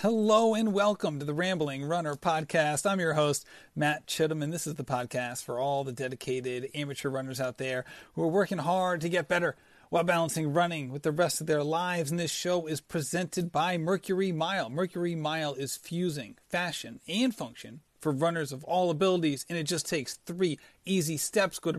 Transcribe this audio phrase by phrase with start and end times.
[0.00, 2.88] Hello and welcome to the Rambling Runner podcast.
[2.88, 7.08] I'm your host, Matt Chittum, and this is the podcast for all the dedicated amateur
[7.08, 9.56] runners out there who are working hard to get better
[9.90, 12.12] while balancing running with the rest of their lives.
[12.12, 14.70] And this show is presented by Mercury Mile.
[14.70, 19.88] Mercury Mile is fusing fashion and function for runners of all abilities, and it just
[19.88, 21.58] takes three easy steps.
[21.58, 21.78] Go to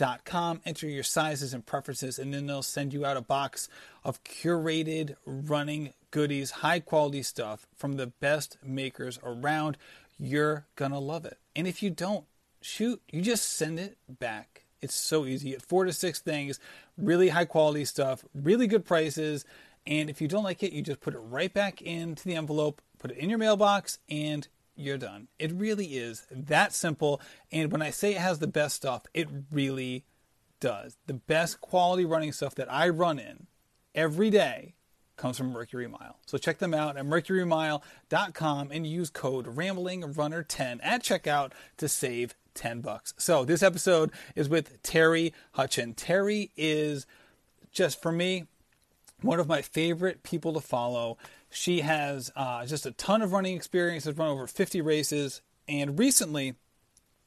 [0.00, 3.68] mercurymile.com, enter your sizes and preferences, and then they'll send you out a box
[4.04, 9.76] of curated running goodies, high quality stuff from the best makers around.
[10.18, 11.38] You're gonna love it.
[11.54, 12.24] And if you don't,
[12.60, 14.64] shoot, you just send it back.
[14.80, 15.48] It's so easy.
[15.48, 16.58] You get four to six things,
[16.96, 19.44] really high quality stuff, really good prices.
[19.86, 22.82] And if you don't like it, you just put it right back into the envelope,
[22.98, 24.46] put it in your mailbox, and
[24.80, 25.28] you're done.
[25.38, 27.20] It really is that simple.
[27.52, 30.04] And when I say it has the best stuff, it really
[30.60, 30.96] does.
[31.06, 33.46] The best quality running stuff that I run in
[33.94, 34.74] every day
[35.16, 36.18] comes from Mercury Mile.
[36.26, 42.80] So check them out at mercurymile.com and use code RamblingRunner10 at checkout to save 10
[42.80, 43.14] bucks.
[43.18, 45.94] So this episode is with Teri Hutcheon.
[45.94, 47.06] Teri is
[47.70, 48.46] just for me
[49.20, 51.18] one of my favorite people to follow.
[51.50, 55.98] She has uh, just a ton of running experience, has run over 50 races, and
[55.98, 56.54] recently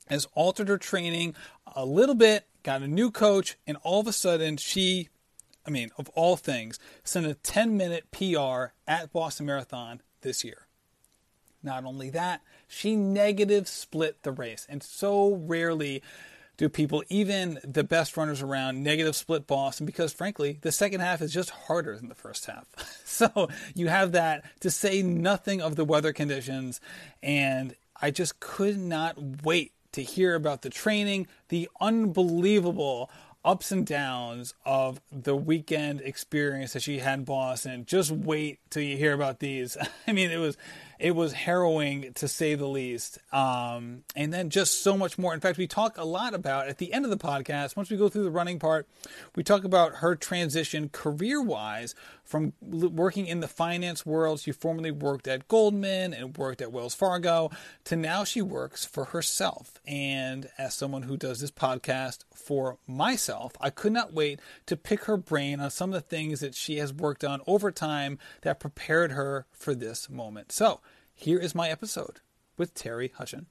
[0.08, 1.36] has altered her training
[1.76, 5.10] a little bit, got a new coach, and all of a sudden she
[5.66, 10.68] I mean, of all things, sent a 10 minute PR at Boston Marathon this year.
[11.62, 14.66] Not only that, she negative split the race.
[14.68, 16.04] And so rarely
[16.58, 21.22] do people, even the best runners around, negative split Boston because, frankly, the second half
[21.22, 22.68] is just harder than the first half.
[23.06, 26.80] so you have that to say nothing of the weather conditions.
[27.22, 33.10] And I just could not wait to hear about the training, the unbelievable
[33.46, 37.86] ups and downs of the weekend experience that she had in Boston.
[37.86, 39.76] Just wait till you hear about these.
[40.08, 40.58] I mean, it was
[41.04, 43.20] it was harrowing to say the least.
[43.34, 45.34] Um, and then just so much more.
[45.34, 47.98] In fact, we talk a lot about at the end of the podcast, once we
[47.98, 48.88] go through the running part,
[49.36, 51.94] we talk about her transition career wise
[52.24, 54.40] from working in the finance world.
[54.40, 57.52] She formerly worked at Goldman and worked at Wells Fargo
[57.84, 59.82] to now she works for herself.
[59.86, 65.04] And as someone who does this podcast for myself, I could not wait to pick
[65.04, 68.62] her brain on some of the things that she has worked on over time that
[68.62, 70.54] prepared her for this moment.
[70.54, 70.80] So,
[71.14, 72.20] here is my episode
[72.58, 73.46] with Teri Hutcheon.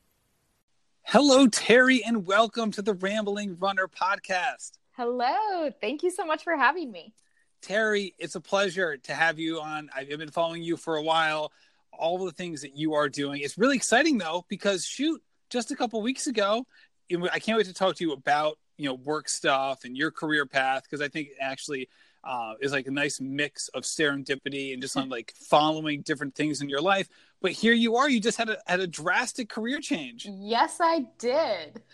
[1.03, 4.73] Hello, Teri, and welcome to the Rambling Runner podcast.
[4.93, 5.71] Hello.
[5.81, 7.15] Thank you so much for having me.
[7.63, 9.89] Teri, it's a pleasure to have you on.
[9.95, 11.53] I've been following you for a while,
[11.93, 13.41] all the things that you are doing.
[13.43, 16.67] It's really exciting, though, because shoot, just a couple weeks ago,
[17.11, 20.47] I can't wait to talk to you about you know work stuff and your career
[20.47, 21.89] path because I think it actually
[22.25, 26.63] uh, is like a nice mix of serendipity and just on like following different things
[26.63, 27.09] in your life.
[27.43, 30.27] But here you are, you just had a had a drastic career change.
[30.31, 31.83] Yes, I did.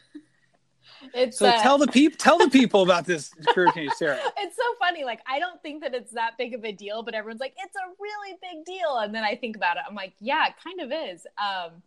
[1.14, 1.62] It's so uh...
[1.62, 4.18] tell the people tell the people about this career change, Sarah.
[4.36, 5.04] it's so funny.
[5.04, 7.76] Like I don't think that it's that big of a deal, but everyone's like, it's
[7.76, 8.98] a really big deal.
[8.98, 11.26] And then I think about it, I'm like, yeah, it kind of is.
[11.38, 11.82] Um,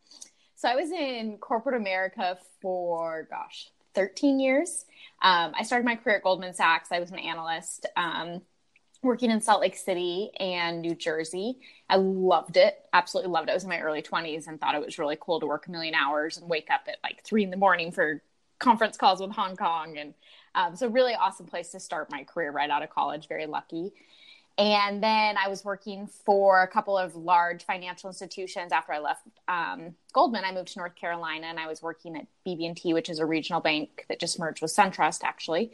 [0.55, 4.85] so I was in corporate America for gosh, 13 years.
[5.21, 6.91] Um, I started my career at Goldman Sachs.
[6.91, 7.87] I was an analyst.
[7.95, 8.41] Um,
[9.03, 11.59] working in Salt Lake City and New Jersey.
[11.89, 13.51] I loved it, absolutely loved it.
[13.51, 15.71] I was in my early 20s and thought it was really cool to work a
[15.71, 18.21] million hours and wake up at like three in the morning for
[18.59, 19.97] conference calls with Hong Kong.
[19.97, 20.13] And
[20.53, 23.27] um, so, really awesome place to start my career right out of college.
[23.27, 23.93] Very lucky.
[24.57, 29.25] And then I was working for a couple of large financial institutions after I left
[29.47, 30.43] um, Goldman.
[30.43, 33.61] I moved to North Carolina and I was working at BB&T, which is a regional
[33.61, 35.71] bank that just merged with SunTrust, actually.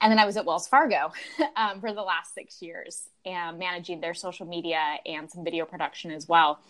[0.00, 1.12] And then I was at Wells Fargo
[1.56, 6.10] um, for the last six years, and managing their social media and some video production
[6.10, 6.60] as well.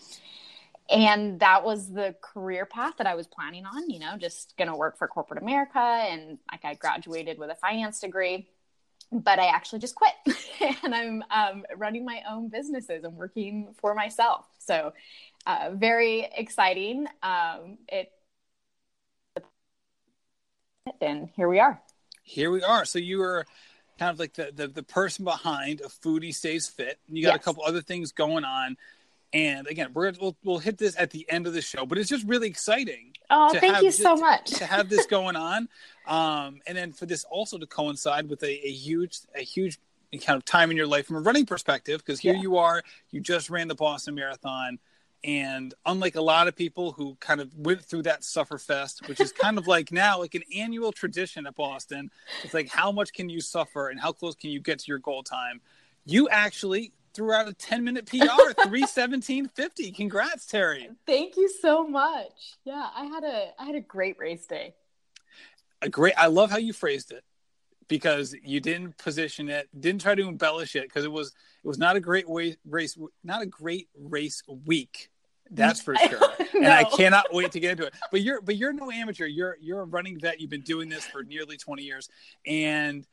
[0.88, 4.68] And that was the career path that I was planning on, you know, just going
[4.68, 5.78] to work for corporate America.
[5.78, 8.48] And like I graduated with a finance degree
[9.12, 10.12] but I actually just quit
[10.82, 14.46] and I'm um, running my own businesses and working for myself.
[14.58, 14.92] So,
[15.46, 17.06] uh, very exciting.
[17.22, 18.12] Um, it
[21.00, 21.80] and here we are.
[22.22, 22.84] Here we are.
[22.84, 23.46] So you are
[23.98, 27.34] kind of like the the, the person behind a foodie stays fit, and you got
[27.34, 27.40] yes.
[27.40, 28.76] a couple other things going on.
[29.32, 32.08] And again, we're we'll, we'll hit this at the end of the show, but it's
[32.08, 33.09] just really exciting.
[33.30, 35.68] Oh, thank you this, so much to have this going on,
[36.06, 39.78] um, and then for this also to coincide with a, a huge a huge
[40.24, 42.40] kind of time in your life from a running perspective, because here yeah.
[42.40, 44.78] you are, you just ran the Boston Marathon,
[45.22, 49.32] and unlike a lot of people who kind of went through that sufferfest, which is
[49.32, 52.10] kind of like now like an annual tradition at Boston,
[52.42, 54.98] it's like how much can you suffer and how close can you get to your
[54.98, 55.60] goal time?
[56.06, 59.94] You actually threw out a 10 minute PR, 317.50.
[59.94, 60.88] Congrats, Teri.
[61.06, 62.56] Thank you so much.
[62.64, 64.74] Yeah, I had a I had a great race day.
[65.82, 67.24] A great I love how you phrased it
[67.88, 71.78] because you didn't position it, didn't try to embellish it because it was it was
[71.78, 75.10] not a great way, race not a great race week.
[75.50, 76.20] That's for sure.
[76.20, 76.60] no.
[76.60, 77.94] And I cannot wait to get into it.
[78.10, 79.26] But you're but you're no amateur.
[79.26, 80.40] You're you're a running vet.
[80.40, 82.08] You've been doing this for nearly 20 years
[82.46, 83.06] and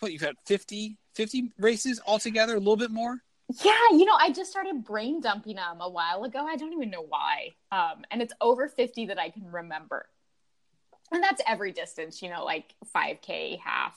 [0.00, 3.20] what you've had 50 50 races altogether, a little bit more?
[3.64, 6.44] Yeah, you know, I just started brain dumping them a while ago.
[6.46, 7.54] I don't even know why.
[7.72, 10.06] Um, and it's over 50 that I can remember.
[11.10, 13.96] And that's every distance, you know, like 5K, half,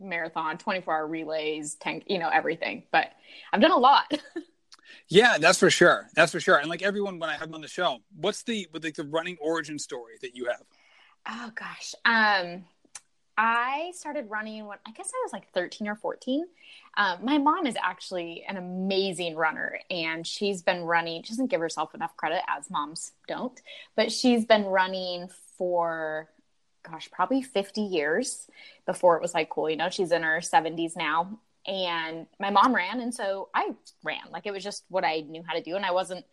[0.00, 2.84] marathon, 24 hour relays, 10, you know, everything.
[2.90, 3.12] But
[3.52, 4.10] I've done a lot.
[5.08, 6.08] yeah, that's for sure.
[6.14, 6.56] That's for sure.
[6.56, 9.04] And like everyone, when I have them on the show, what's the, with like the
[9.04, 10.62] running origin story that you have?
[11.28, 11.94] Oh gosh.
[12.06, 12.64] Um,
[13.36, 16.46] I started running when I guess I was like 13 or 14.
[16.96, 21.60] Um, my mom is actually an amazing runner and she's been running, she doesn't give
[21.60, 23.58] herself enough credit as moms don't,
[23.96, 26.28] but she's been running for,
[26.82, 28.46] gosh, probably 50 years
[28.84, 29.70] before it was like cool.
[29.70, 31.38] You know, she's in her 70s now.
[31.66, 33.00] And my mom ran.
[33.00, 33.70] And so I
[34.02, 34.30] ran.
[34.30, 35.76] Like it was just what I knew how to do.
[35.76, 36.26] And I wasn't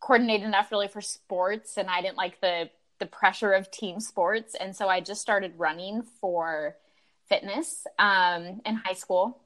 [0.00, 1.76] coordinated enough really for sports.
[1.76, 4.54] And I didn't like the the pressure of team sports.
[4.58, 6.76] And so I just started running for
[7.28, 9.40] fitness um, in high school.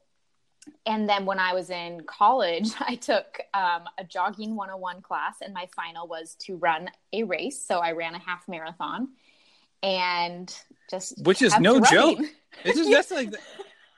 [0.86, 5.52] And then when I was in college, I took um, a jogging 101 class, and
[5.54, 7.60] my final was to run a race.
[7.60, 9.08] So I ran a half marathon
[9.82, 10.54] and
[10.90, 11.90] just which is no running.
[11.90, 12.18] joke.
[12.64, 13.32] It's just that's like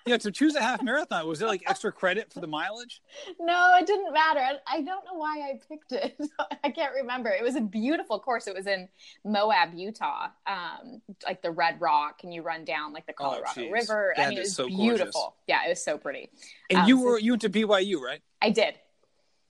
[0.07, 3.03] yeah, to choose a half marathon, was it like extra credit for the mileage?
[3.39, 4.59] No, it didn't matter.
[4.67, 6.19] I don't know why I picked it.
[6.65, 7.31] I can't remember.
[7.31, 8.47] It was a beautiful course.
[8.47, 8.89] It was in
[9.25, 13.67] Moab, Utah, um, like the Red Rock, and you run down like the oh, Colorado
[13.67, 14.15] oh, River.
[14.17, 15.11] That I mean, it was so beautiful.
[15.13, 15.37] Gorgeous.
[15.47, 16.31] Yeah, it was so pretty.
[16.71, 18.21] And um, you were you went to BYU, right?
[18.41, 18.75] I did.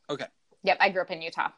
[0.09, 0.27] Okay.
[0.63, 1.51] Yep, I grew up in Utah.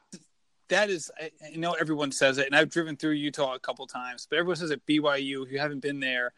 [0.68, 4.26] That is, I know everyone says it, and I've driven through Utah a couple times,
[4.28, 6.32] but everyone says at BYU, if you haven't been there,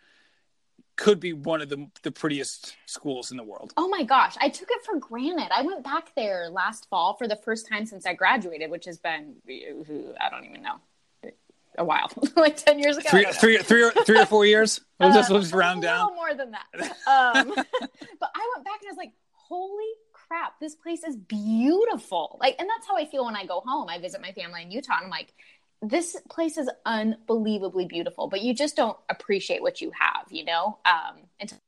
[0.96, 3.72] could be one of the the prettiest schools in the world.
[3.76, 5.48] Oh my gosh, I took it for granted.
[5.52, 8.98] I went back there last fall for the first time since I graduated, which has
[8.98, 10.80] been I don't even know
[11.76, 13.08] a while, like ten years ago.
[13.10, 14.80] Three, three, three, or, three or four years.
[14.98, 16.14] We'll just, we'll just round down.
[16.14, 16.66] more than that.
[17.06, 22.38] Um, but I went back and I was like, holy crap, this place is beautiful.
[22.40, 23.88] Like, and that's how I feel when I go home.
[23.88, 25.34] I visit my family in Utah, and I'm like,
[25.82, 30.78] this place is unbelievably beautiful, but you just don't appreciate what you have, you know?
[30.84, 31.58] Um, until-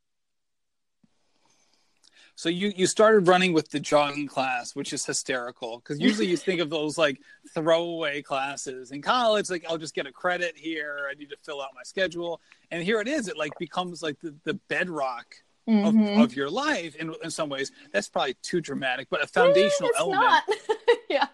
[2.35, 6.37] so you you started running with the jogging class, which is hysterical because usually you
[6.37, 7.19] think of those like
[7.55, 11.07] throwaway classes in college, like I'll just get a credit here.
[11.09, 12.39] I need to fill out my schedule,
[12.69, 13.27] and here it is.
[13.27, 15.35] It like becomes like the, the bedrock
[15.67, 16.19] mm-hmm.
[16.19, 17.71] of, of, your life in in some ways.
[17.91, 20.43] That's probably too dramatic, but a foundational element.
[21.09, 21.29] yeah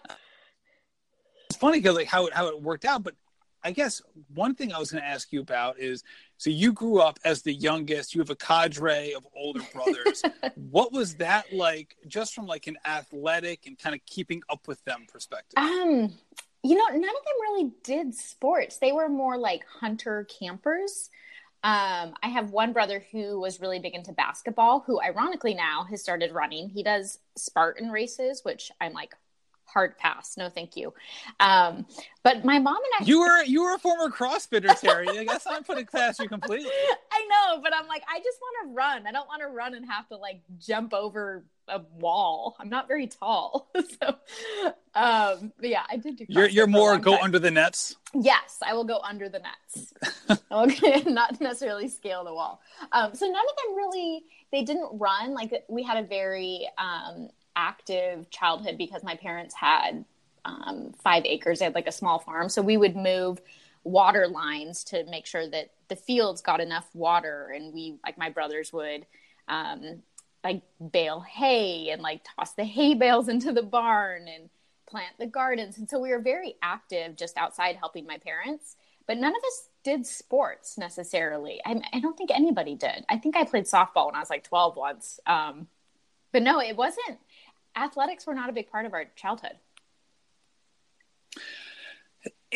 [1.64, 3.02] funny because like how it, how it worked out.
[3.02, 3.14] But
[3.62, 4.02] I guess
[4.34, 6.04] one thing I was going to ask you about is
[6.36, 8.14] so you grew up as the youngest.
[8.14, 10.22] You have a cadre of older brothers.
[10.56, 14.84] what was that like, just from like an athletic and kind of keeping up with
[14.84, 15.56] them perspective?
[15.56, 16.12] Um,
[16.62, 18.78] you know, none of them really did sports.
[18.78, 21.08] They were more like hunter campers.
[21.62, 26.02] Um, I have one brother who was really big into basketball, who ironically now has
[26.02, 26.68] started running.
[26.68, 29.14] He does Spartan races, which I'm like
[29.66, 30.36] hard pass.
[30.36, 30.94] No, thank you.
[31.40, 31.86] Um,
[32.22, 33.08] but my mom and I.
[33.08, 35.08] You were you were a former CrossFitter, Teri.
[35.08, 36.70] I guess I'm putting past you completely.
[37.12, 39.06] I know, but I'm like, I just want to run.
[39.06, 42.56] I don't want to run and have to like jump over a wall.
[42.58, 44.16] I'm not very tall, so.
[44.94, 46.26] Um, but yeah, I did do.
[46.28, 47.24] You're you're more go time.
[47.24, 47.96] under the nets.
[48.14, 49.92] Yes, I will go under the nets.
[50.52, 52.60] okay, not necessarily scale the wall.
[52.92, 54.24] Um, so none of them really.
[54.52, 55.34] They didn't run.
[55.34, 60.04] Like we had a very um, active childhood because my parents had
[60.44, 61.58] um, five acres.
[61.58, 62.48] They had like a small farm.
[62.48, 63.40] So we would move
[63.82, 67.52] water lines to make sure that the fields got enough water.
[67.54, 69.06] And we, like my brothers, would
[69.48, 70.02] um,
[70.42, 74.50] like bale hay and like toss the hay bales into the barn and
[74.86, 75.78] plant the gardens.
[75.78, 78.76] And so we were very active just outside helping my parents.
[79.06, 81.60] But none of us did sports necessarily.
[81.66, 83.04] I, I don't think anybody did.
[83.08, 85.20] I think I played softball when I was like 12 once.
[85.26, 85.68] Um,
[86.32, 87.18] but no, it wasn't
[87.76, 89.56] athletics were not a big part of our childhood.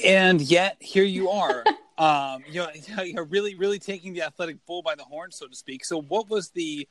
[0.04, 1.64] And yet here you are,
[1.98, 2.70] um, you know,
[3.02, 5.84] you're really, really taking the athletic bull by the horn, so to speak.
[5.84, 6.86] So what was the,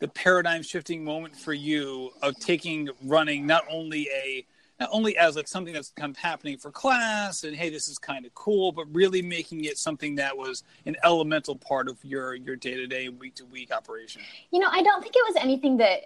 [0.00, 4.46] the paradigm shifting moment for you of taking running not only a
[4.80, 7.96] not only as like something that's kind of happening for class and hey this is
[7.96, 12.34] kind of cool but really making it something that was an elemental part of your
[12.34, 16.00] your day-to-day week-to-week operation you know i don't think it was anything that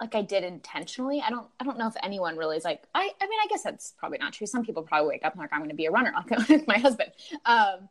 [0.00, 1.22] like I did intentionally.
[1.24, 3.62] I don't I don't know if anyone really is like I I mean I guess
[3.62, 4.46] that's probably not true.
[4.46, 6.78] Some people probably wake up and like I'm going to be a runner like my
[6.78, 7.12] husband.
[7.44, 7.88] Um,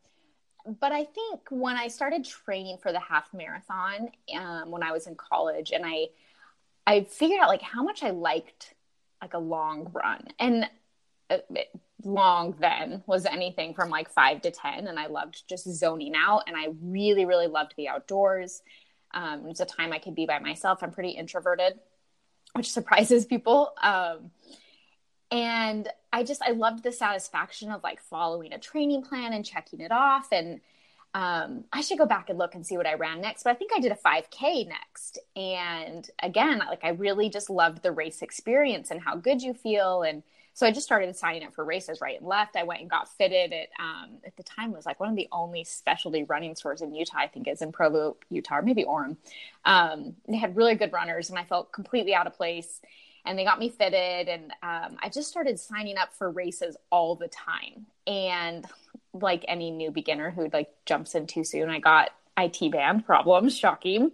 [0.80, 5.08] but I think when I started training for the half marathon um, when I was
[5.08, 6.08] in college, and I
[6.86, 8.74] I figured out like how much I liked
[9.22, 10.70] like a long run, and
[11.30, 11.38] uh,
[12.04, 16.44] long then was anything from like five to ten, and I loved just zoning out,
[16.48, 18.62] and I really really loved the outdoors.
[19.12, 20.80] Um, it was a time I could be by myself.
[20.84, 21.80] I'm pretty introverted,
[22.54, 23.74] which surprises people.
[23.82, 24.32] Um,
[25.32, 29.80] and I just I loved the satisfaction of like following a training plan and checking
[29.80, 30.60] it off and
[31.14, 33.56] um, I should go back and look and see what I ran next, but I
[33.56, 35.18] think I did a 5K next.
[35.36, 40.04] And again, like I really just loved the race experience and how good you feel.
[40.04, 40.22] And
[40.54, 42.56] so I just started signing up for races right and left.
[42.56, 45.28] I went and got fitted at, um, at the time was like one of the
[45.32, 49.18] only specialty running stores in Utah, I think is in Provo, Utah, maybe Orem.
[49.66, 52.82] Um, they had really good runners and I felt completely out of place
[53.26, 57.16] and they got me fitted and um, i just started signing up for races all
[57.16, 58.66] the time and
[59.14, 63.58] like any new beginner who like jumps in too soon i got it band problems
[63.58, 64.12] shocking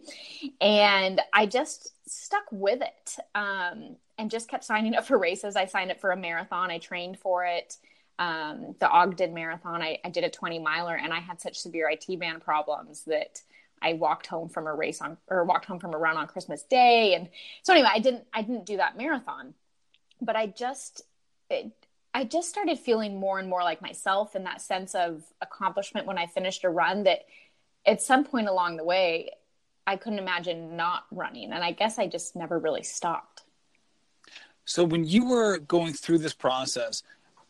[0.60, 5.56] and i just stuck with it um, and just kept signing up for races.
[5.56, 6.72] I signed up for a marathon.
[6.72, 7.78] I trained for it.
[8.18, 9.82] Um, the ogden marathon.
[9.82, 13.42] I, I did a 20 miler and i had such severe it band problems that
[13.82, 16.64] I walked home from a race on or walked home from a run on Christmas
[16.64, 17.14] Day.
[17.14, 17.30] And
[17.64, 19.54] so anyway, I didn't I didn't do that marathon,
[20.22, 21.02] but I just
[21.50, 21.72] it,
[22.14, 26.18] I just started feeling more and more like myself in that sense of accomplishment when
[26.18, 27.26] I finished a run that
[27.86, 29.32] at some point along the way
[29.86, 31.52] I couldn't imagine not running.
[31.52, 33.44] And I guess I just never really stopped.
[34.66, 37.04] So when you were going through this process,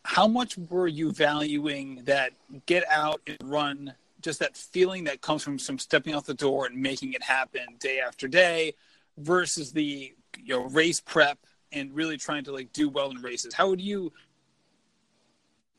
[0.04, 2.32] how much were you valuing that
[2.66, 6.66] get out and run just that feeling that comes from some stepping out the door
[6.66, 8.74] and making it happen day after day
[9.18, 11.38] versus the you know race prep
[11.72, 13.54] and really trying to like do well in races?
[13.54, 14.12] How would you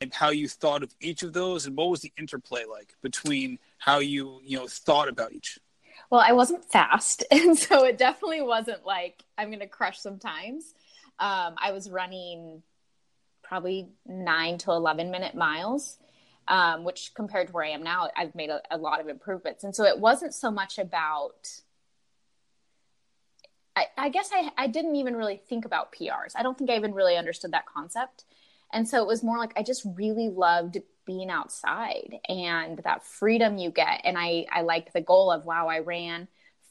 [0.02, 3.60] and how you thought of each of those and what was the interplay like between
[3.78, 5.60] how you you know thought about each?
[6.10, 10.74] Well i wasn't fast and so it definitely wasn't like i'm gonna crush sometimes
[11.20, 12.62] um, i was running
[13.44, 15.98] probably 9 to 11 minute miles
[16.48, 19.64] um, which compared to where I am now, I've made a, a lot of improvements.
[19.64, 21.50] And so it wasn't so much about,
[23.76, 26.34] I, I guess I, I didn't even really think about PRs.
[26.36, 28.24] I don't think I even really understood that concept.
[28.72, 33.58] And so it was more like I just really loved being outside and that freedom
[33.58, 34.02] you get.
[34.04, 36.28] And I, I liked the goal of, wow, I ran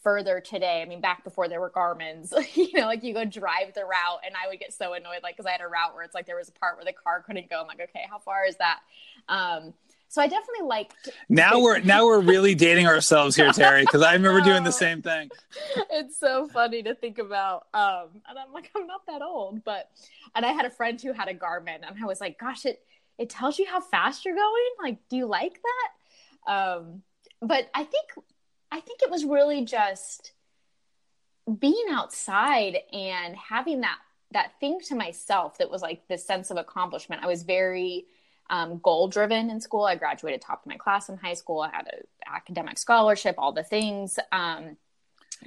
[0.06, 0.82] further today.
[0.82, 4.20] I mean, back before there were Garmin's, you know, like you go drive the route,
[4.24, 6.26] and I would get so annoyed, like, because I had a route where it's like
[6.26, 7.60] there was a part where the car couldn't go.
[7.60, 8.78] I'm like, okay, how far is that?
[9.28, 9.74] Um,
[10.06, 11.08] so I definitely liked.
[11.28, 15.02] Now we're now we're really dating ourselves here, Teri, because I remember doing the same
[15.02, 15.28] thing.
[15.90, 19.90] It's so funny to think about, um, and I'm like, I'm not that old, but
[20.36, 22.80] and I had a friend who had a Garmin, and I was like, gosh, it
[23.18, 24.70] it tells you how fast you're going.
[24.80, 25.60] Like, do you like
[26.46, 26.52] that?
[26.52, 27.02] Um,
[27.42, 28.06] but I think
[28.70, 30.32] I think it was really just
[31.58, 33.98] being outside and having that
[34.32, 37.22] that thing to myself that was like this sense of accomplishment.
[37.22, 38.06] I was very
[38.50, 39.84] um, goal driven in school.
[39.84, 41.60] I graduated top of my class in high school.
[41.60, 44.18] I had an academic scholarship, all the things.
[44.32, 44.76] Um,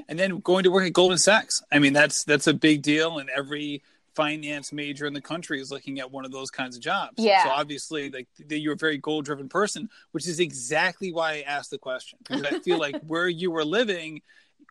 [0.08, 1.62] and then going to work at Goldman Sachs.
[1.72, 3.84] I mean, that's that's a big deal, and every
[4.16, 7.16] finance major in the country is looking at one of those kinds of jobs.
[7.18, 7.44] Yeah.
[7.44, 11.72] So obviously, like you're a very goal driven person, which is exactly why I asked
[11.72, 14.22] the question because I feel like where you were living,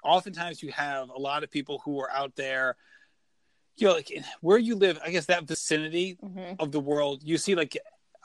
[0.05, 2.77] oftentimes you have a lot of people who are out there.
[3.77, 6.55] You know, like where you live, I guess that vicinity mm-hmm.
[6.59, 7.77] of the world, you see like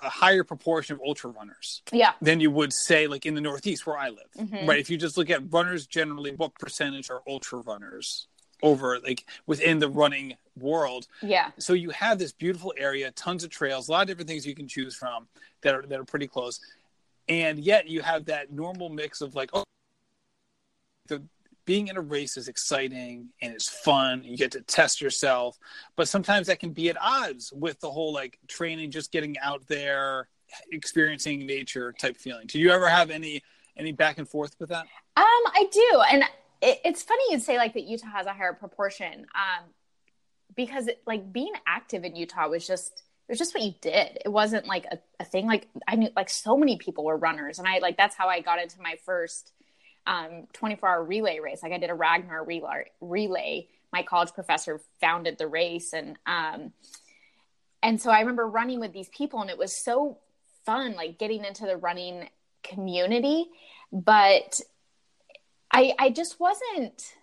[0.02, 3.88] a higher proportion of ultra runners yeah than you would say like in the northeast
[3.88, 4.68] where i live mm-hmm.
[4.68, 8.28] right if you just look at runners generally what percentage are ultra runners
[8.64, 11.08] over like within the running world.
[11.22, 11.52] Yeah.
[11.60, 14.56] So you have this beautiful area, tons of trails, a lot of different things you
[14.56, 15.28] can choose from
[15.62, 16.60] that are that are pretty close.
[17.30, 19.64] And yet you have that normal mix of like oh
[21.08, 21.22] the
[21.66, 24.24] being in a race is exciting and it's fun.
[24.24, 25.58] You get to test yourself,
[25.96, 29.66] but sometimes that can be at odds with the whole like training, just getting out
[29.68, 30.28] there,
[30.72, 32.48] experiencing nature type feeling.
[32.48, 33.44] Do you ever have any
[33.76, 34.86] any back and forth with that?
[35.16, 36.24] Um, I do, and
[36.64, 39.66] it, it's funny you'd say like that Utah has a higher proportion um,
[40.56, 44.20] because it, like being active in Utah was just it was just what you did.
[44.24, 45.46] It wasn't like a, a thing.
[45.46, 48.40] Like I knew like so many people were runners, and I like that's how I
[48.42, 49.52] got into my first
[50.08, 51.62] um, 24 hour relay race.
[51.62, 52.46] Like I did a Ragnar
[53.02, 53.68] relay.
[53.92, 56.72] My college professor founded the race, and um,
[57.82, 60.20] and so I remember running with these people, and it was so
[60.66, 62.30] fun, like getting into the running
[62.64, 63.48] community.
[63.92, 64.60] But
[65.74, 67.16] I I just wasn't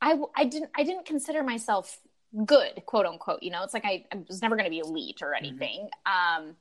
[0.00, 2.00] I, I didn't I didn't consider myself
[2.44, 3.42] good, quote unquote.
[3.42, 5.62] You know, it's like I, I was never going to be elite or Mm-hmm.
[5.62, 5.88] anything.
[6.06, 6.56] Um,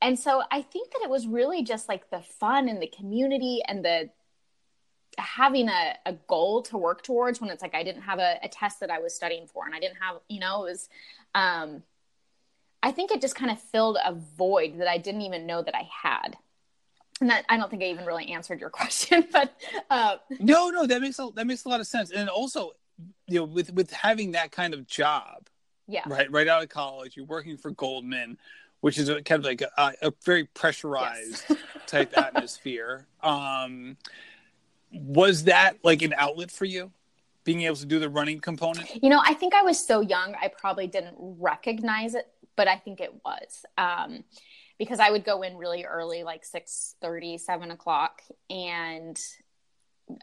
[0.00, 3.62] and so I think that it was really just like the fun and the community
[3.66, 4.10] and the
[5.18, 8.48] having a, a goal to work towards when it's like I didn't have a, a
[8.48, 10.88] test that I was studying for and I didn't have, you know, it was,
[11.34, 11.82] um,
[12.82, 15.74] I think it just kind of filled a void that I didn't even know that
[15.74, 16.36] I had.
[17.20, 19.54] And that I don't think I even really answered your question, but
[19.90, 22.10] uh, No, no, that makes a, that makes a lot of sense.
[22.10, 22.72] And also,
[23.26, 25.48] you know, with with having that kind of job,
[25.86, 28.38] yeah, right, right out of college, you're working for Goldman,
[28.80, 31.58] which is a, kind of like a, a very pressurized Yes.
[31.86, 33.06] type atmosphere.
[33.22, 33.96] Um,
[34.92, 36.90] was that like an outlet for you,
[37.44, 39.02] being able to do the running component?
[39.02, 42.76] You know, I think I was so young, I probably didn't recognize it, but I
[42.76, 43.64] think it was.
[43.78, 44.24] Um,
[44.78, 49.18] because I would go in really early, like 6 7 o'clock, and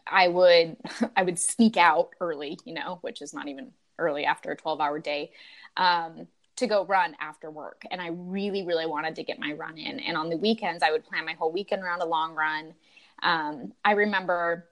[0.06, 0.76] I would
[1.16, 4.80] I would sneak out early, you know, which is not even early after a 12
[4.80, 5.30] hour day,
[5.76, 7.82] um, to go run after work.
[7.90, 10.00] And I really, really wanted to get my run in.
[10.00, 12.74] And on the weekends, I would plan my whole weekend around a long run.
[13.22, 14.68] Um, I remember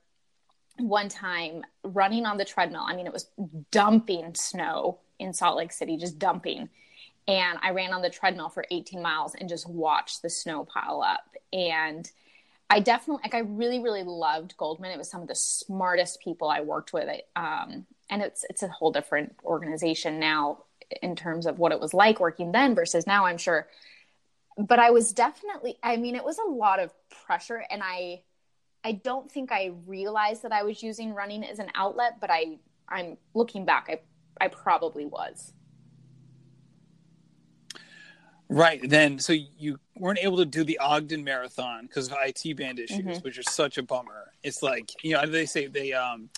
[0.78, 2.84] one time running on the treadmill.
[2.86, 3.28] I mean, it was
[3.70, 6.68] dumping snow in Salt Lake City, just dumping.
[7.28, 11.02] And I ran on the treadmill for 18 miles and just watched the snow pile
[11.02, 11.36] up.
[11.52, 12.10] And
[12.68, 14.90] I definitely, like, I really, really loved Goldman.
[14.90, 17.08] It was some of the smartest people I worked with.
[17.36, 20.64] Um, and it's, it's a whole different organization now
[21.00, 23.68] in terms of what it was like working then versus now, I'm sure.
[24.58, 26.92] But I was definitely, I mean, it was a lot of
[27.26, 27.64] pressure.
[27.70, 28.22] And I,
[28.84, 32.58] I don't think I realized that I was using running as an outlet, but I
[32.88, 34.00] I'm looking back, I
[34.40, 35.52] I probably was.
[38.48, 38.80] Right.
[38.88, 42.98] Then, so you weren't able to do the Ogden Marathon because of IT band issues,
[43.18, 43.24] Mhm.
[43.24, 44.32] which is such a bummer.
[44.42, 46.28] It's like you know they say they um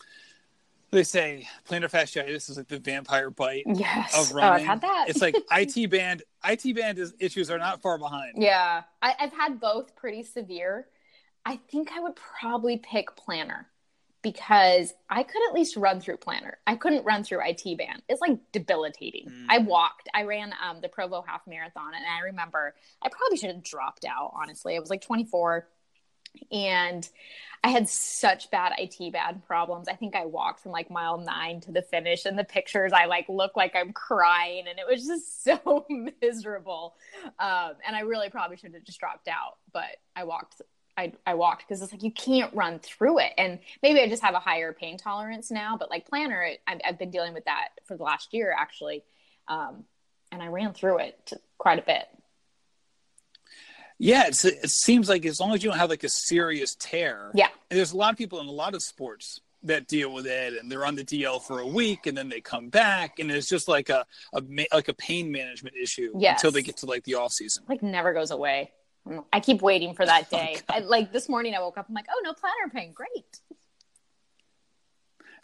[0.90, 4.14] they say plantar fasciitis is like the vampire bite Yes.
[4.30, 5.06] of Oh, I've had that.
[5.08, 8.34] it's like IT band IT band is, issues are not far behind.
[8.36, 8.82] yeah.
[9.02, 10.86] I, I've had both pretty severe.
[11.44, 13.64] I think I would probably pick plantar
[14.24, 16.54] because I could at least run through plantar.
[16.66, 18.02] I couldn't run through IT band.
[18.08, 19.28] It's like debilitating.
[19.28, 19.46] Mm.
[19.50, 20.08] I walked.
[20.14, 24.06] I ran um, the Provo half marathon, and I remember I probably should have dropped
[24.06, 24.32] out.
[24.34, 25.68] Honestly, I was like 24,
[26.50, 27.08] and
[27.62, 29.88] I had such bad IT band problems.
[29.88, 33.04] I think I walked from like mile nine to the finish, and the pictures I
[33.04, 36.94] like look like I'm crying, and it was just so miserable.
[37.38, 40.62] Um, and I really probably should have just dropped out, but I walked
[40.96, 44.22] I, I walked because it's like you can't run through it and maybe i just
[44.22, 47.68] have a higher pain tolerance now but like plantar I've, I've been dealing with that
[47.84, 49.02] for the last year actually
[49.48, 49.84] um,
[50.32, 52.06] and i ran through it to quite a bit
[53.98, 57.30] Yeah, it's, it seems like as long as you don't have like a serious tear.
[57.34, 60.26] yeah And there's a lot of people in a lot of sports that deal with
[60.26, 63.30] it, and they're on the DL for a week, and then they come back, and
[63.30, 64.04] it's just like a,
[64.34, 66.38] a like a pain management issue Yes.
[66.38, 67.64] until they get to like the off season.
[67.68, 68.72] like never goes away
[69.32, 71.94] i keep waiting for that Oh, day I, like this morning i woke up i'm
[71.94, 73.40] like oh no plantar pain great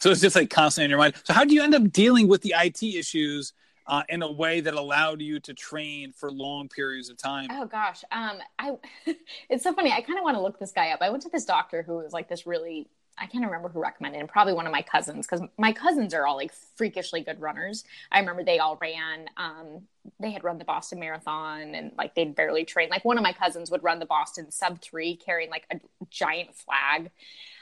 [0.00, 1.14] So it's just like constantly in your mind.
[1.24, 3.52] So how do you end up dealing with the IT issues
[3.86, 7.48] uh, in a way that allowed you to train for long periods of time?
[7.52, 8.72] Oh gosh, um, I
[9.50, 9.92] it's so funny.
[9.92, 11.02] I kind of want to look this guy up.
[11.02, 12.88] I went to this doctor who was like this really.
[13.20, 14.26] I can't remember who recommended him.
[14.26, 17.85] Probably one of my cousins because my cousins are all like freakishly good runners.
[18.11, 19.28] I remember they all ran.
[19.37, 19.83] Um,
[20.18, 22.90] they had run the Boston Marathon and like they'd barely trained.
[22.90, 25.78] Like one of my cousins would run the Boston sub three carrying like a
[26.09, 27.11] giant flag.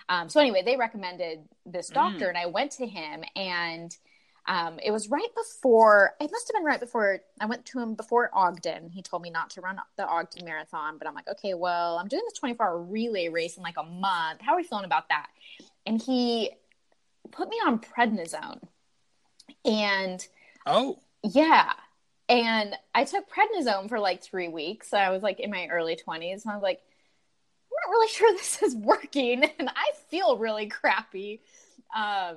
[0.09, 3.95] Um, so anyway, they recommended this doctor, and I went to him, and
[4.49, 6.15] um, it was right before.
[6.21, 8.91] It must have been right before I went to him before Ogden.
[8.91, 12.09] He told me not to run the Ogden Marathon, but I'm like, okay, well, I'm
[12.09, 14.41] doing this 24 hour relay race in like a month.
[14.41, 15.29] How are we feeling about that?
[15.87, 16.51] And he
[17.31, 18.63] put me on prednisone,
[19.65, 20.27] and
[20.69, 21.73] Oh, yeah.
[22.29, 24.93] And I took prednisone for like three weeks.
[24.93, 26.43] I was like in my early 20s.
[26.43, 29.45] And I was like, I'm not really sure this is working.
[29.59, 31.41] And I feel really crappy.
[31.97, 32.37] Um,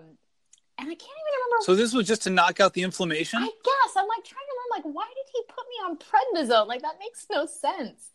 [0.81, 1.63] and I can't even remember.
[1.65, 3.39] so this was just to knock out the inflammation?
[3.39, 6.67] I guess I'm like trying to remember, like, why did he put me on prednisone?
[6.67, 8.09] Like, that makes no sense.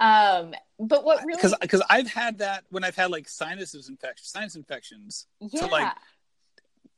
[0.00, 4.26] Um, but what really, Because because I've had that when I've had like sinuses infection,
[4.26, 5.92] sinus infections, yeah, like,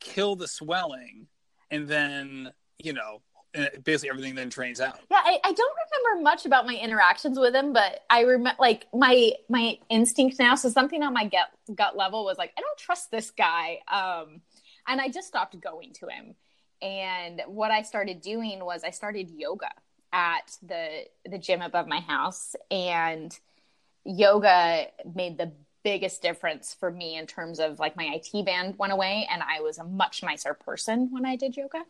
[0.01, 1.27] kill the swelling,
[1.71, 3.21] and then you know
[3.55, 5.01] uh, basically everything then drains out.
[5.11, 8.87] Yeah, I, I don't remember much about my interactions with him, but I remember like
[8.95, 10.55] my my instinct now.
[10.55, 14.41] So something on my gut gut level was like, I don't trust this guy, um,
[14.87, 16.35] and I just stopped going to him.
[16.83, 19.71] And what I started doing was I started yoga
[20.13, 23.39] at the the gym above my house, and
[24.05, 28.93] yoga made the biggest difference for me in terms of like my IT band went
[28.93, 31.85] away and I was a much nicer person when I did yoga.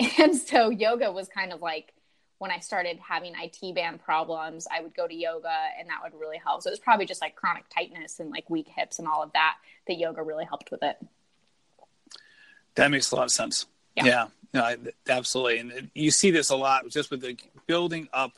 [0.18, 1.92] And so yoga was kind of like
[2.38, 6.18] when I started having IT band problems, I would go to yoga and that would
[6.18, 6.62] really help.
[6.62, 9.32] So it was probably just like chronic tightness and like weak hips and all of
[9.32, 9.56] that.
[9.86, 10.96] that yoga really helped with it.
[12.76, 13.66] That makes a lot of sense.
[13.96, 14.04] Yeah.
[14.04, 14.26] yeah.
[14.54, 14.76] No,
[15.08, 15.58] absolutely.
[15.58, 17.36] And you see this a lot just with the
[17.66, 18.32] building up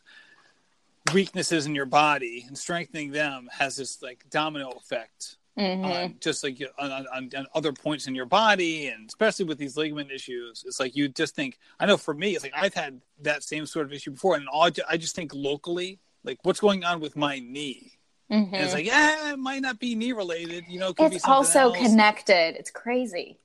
[1.12, 5.84] weaknesses in your body and strengthening them has this like domino effect mm-hmm.
[5.84, 9.76] on just like on, on, on, other points in your body and especially with these
[9.76, 13.00] ligament issues it's like you just think i know for me it's like i've had
[13.22, 16.84] that same sort of issue before and all, i just think locally like what's going
[16.84, 17.92] on with my knee
[18.30, 18.54] mm-hmm.
[18.54, 21.70] and it's like yeah it might not be knee related you know it it's also
[21.70, 21.78] else.
[21.78, 23.38] connected it's crazy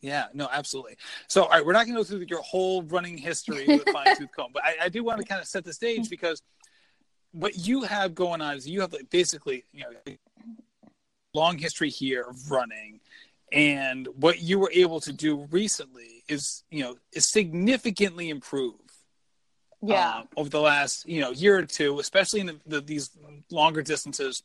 [0.00, 0.96] yeah, no, absolutely.
[1.28, 4.16] So, all right, we're not going to go through your whole running history with fine
[4.16, 6.42] tooth comb, but I, I do want to kind of set the stage because
[7.32, 10.14] what you have going on is you have like basically you know
[11.34, 13.00] long history here of running
[13.52, 18.74] and what you were able to do recently is you know is significantly improve
[19.82, 20.08] yeah.
[20.08, 23.10] uh, over the last you know year or two especially in the, the, these
[23.50, 24.42] longer distances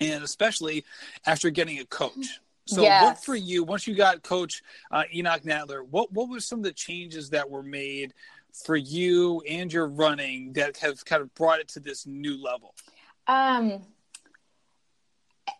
[0.00, 0.84] and especially
[1.26, 3.02] after getting a coach so yes.
[3.02, 6.64] what for you once you got coach uh, enoch nadler what what were some of
[6.64, 8.12] the changes that were made
[8.64, 12.74] for you and your running that have kind of brought it to this new level?
[13.26, 13.82] Um,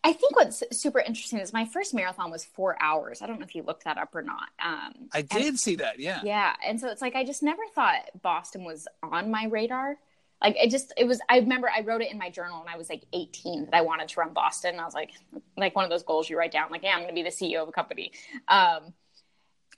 [0.03, 3.23] I think what's super interesting is my first marathon was four hours.
[3.23, 4.49] I don't know if you looked that up or not.
[4.64, 6.21] Um, I did and, see that, yeah.
[6.25, 6.55] Yeah.
[6.64, 9.97] And so it's like I just never thought Boston was on my radar.
[10.42, 12.77] Like it just it was I remember I wrote it in my journal when I
[12.77, 14.72] was like 18 that I wanted to run Boston.
[14.72, 15.11] And I was like
[15.57, 17.62] like one of those goals you write down, like, yeah, I'm gonna be the CEO
[17.62, 18.12] of a company.
[18.49, 18.92] Um,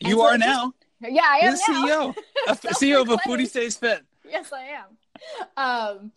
[0.00, 0.72] you so are now.
[1.00, 2.14] Yeah, I am You're CEO,
[2.48, 4.04] CEO of a Foodie Stays Fit.
[4.28, 4.86] Yes, I am.
[5.56, 6.12] Um,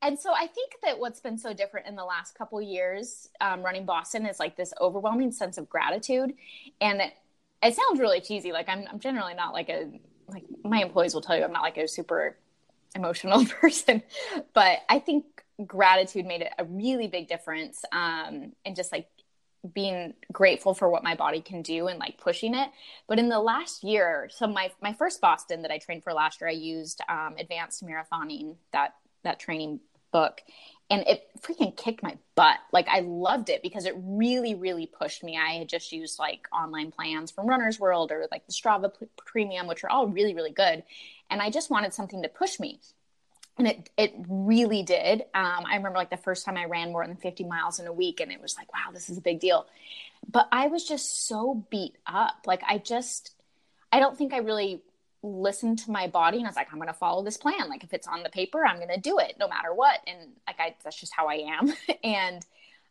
[0.00, 3.62] and so I think that what's been so different in the last couple years um,
[3.62, 6.34] running Boston is like this overwhelming sense of gratitude,
[6.80, 7.12] and it,
[7.62, 8.52] it sounds really cheesy.
[8.52, 9.88] Like I'm, I'm generally not like a
[10.28, 12.36] like my employees will tell you I'm not like a super
[12.94, 14.02] emotional person,
[14.52, 15.24] but I think
[15.66, 19.08] gratitude made a really big difference um, in just like
[19.74, 22.68] being grateful for what my body can do and like pushing it.
[23.06, 26.40] But in the last year, so my my first Boston that I trained for last
[26.40, 29.80] year, I used um, advanced marathoning that that training
[30.12, 30.42] book,
[30.92, 32.58] and it freaking kicked my butt.
[32.72, 35.38] Like I loved it because it really really pushed me.
[35.38, 39.66] I had just used like online plans from Runner's World or like the Strava Premium,
[39.66, 40.82] which are all really really good,
[41.30, 42.80] and I just wanted something to push me
[43.58, 45.22] and it it really did.
[45.34, 47.92] Um, I remember like the first time I ran more than 50 miles in a
[47.92, 49.66] week, and it was like, wow, this is a big deal.
[50.30, 52.44] But I was just so beat up.
[52.46, 53.34] Like I just,
[53.90, 54.82] I don't think I really
[55.22, 57.68] listened to my body, and I was like, I'm going to follow this plan.
[57.68, 60.00] Like if it's on the paper, I'm going to do it no matter what.
[60.06, 61.72] And like I, that's just how I am.
[62.04, 62.44] and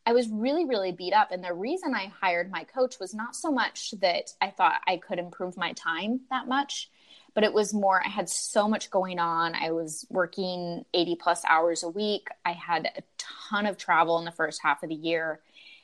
[0.06, 1.32] I was really, really beat up.
[1.32, 4.98] And the reason I hired my coach was not so much that I thought I
[4.98, 6.90] could improve my time that much
[7.34, 11.44] but it was more i had so much going on i was working 80 plus
[11.46, 14.96] hours a week i had a ton of travel in the first half of the
[14.96, 15.40] year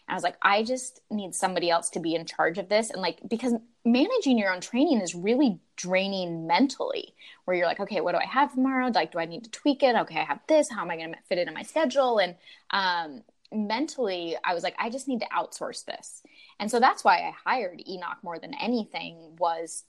[0.07, 2.89] and i was like i just need somebody else to be in charge of this
[2.89, 3.53] and like because
[3.91, 7.13] managing your own training is really draining mentally
[7.45, 8.91] where you're like okay what do i have tomorrow?
[8.93, 9.95] Like do i need to tweak it?
[9.95, 10.69] Okay i have this.
[10.69, 12.19] How am i going to fit it in my schedule?
[12.19, 12.35] And
[12.71, 16.21] um, mentally i was like i just need to outsource this.
[16.59, 19.83] And so that's why i hired enoch more than anything was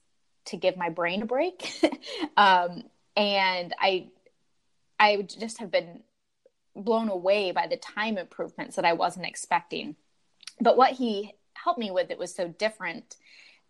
[0.49, 1.71] to give my brain a break.
[2.37, 2.85] um,
[3.17, 4.09] and I,
[4.99, 6.01] I just have been
[6.75, 9.97] blown away by the time improvements that I wasn't expecting.
[10.61, 13.17] But what he helped me with that was so different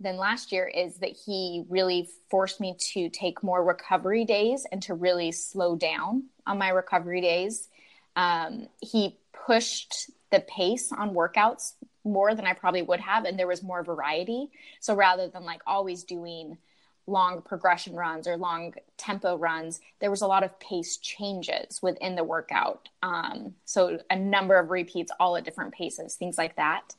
[0.01, 4.83] than last year is that he really forced me to take more recovery days and
[4.83, 7.69] to really slow down on my recovery days.
[8.15, 11.73] Um, he pushed the pace on workouts
[12.05, 14.51] more than I probably would have, and there was more variety.
[14.81, 16.59] So rather than like always doing
[17.07, 22.15] long progression runs or long tempo runs, there was a lot of pace changes within
[22.15, 22.89] the workout.
[23.03, 26.95] Um, so a number of repeats, all at different paces, things like that.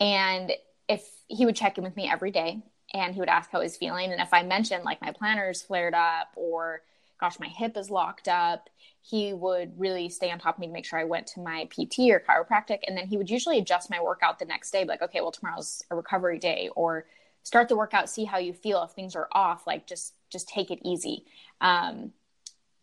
[0.00, 0.52] And
[0.88, 2.62] if he would check in with me every day
[2.94, 4.12] and he would ask how I was feeling.
[4.12, 6.82] And if I mentioned like my plantar's flared up or
[7.20, 8.68] gosh, my hip is locked up,
[9.00, 11.66] he would really stay on top of me to make sure I went to my
[11.70, 12.80] PT or chiropractic.
[12.86, 15.82] And then he would usually adjust my workout the next day, like, okay, well, tomorrow's
[15.90, 17.06] a recovery day or
[17.46, 20.72] start the workout see how you feel if things are off like just just take
[20.72, 21.24] it easy
[21.60, 22.12] um,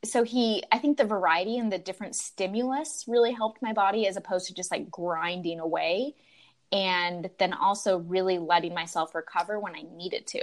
[0.05, 4.15] so he i think the variety and the different stimulus really helped my body as
[4.15, 6.15] opposed to just like grinding away
[6.71, 10.41] and then also really letting myself recover when i needed to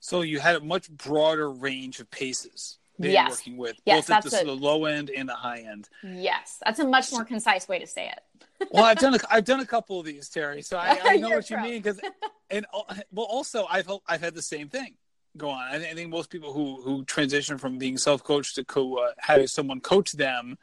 [0.00, 3.22] so you had a much broader range of paces that Yes.
[3.22, 5.88] you're working with, Yes, both at the, sort of low end and the high end.
[6.02, 8.20] Yes, that's a much more concise way to say it.
[8.70, 11.30] Well, I've done a, I've done a couple of these, Teri, so I, I know
[11.30, 11.82] what you mean.
[11.82, 12.00] Because
[12.50, 12.64] and
[13.10, 14.94] well, also I've I've had the same thing
[15.36, 15.62] go on.
[15.62, 18.96] I think, I think most people who who transition from being self coached to co
[18.98, 20.56] uh, having someone coach them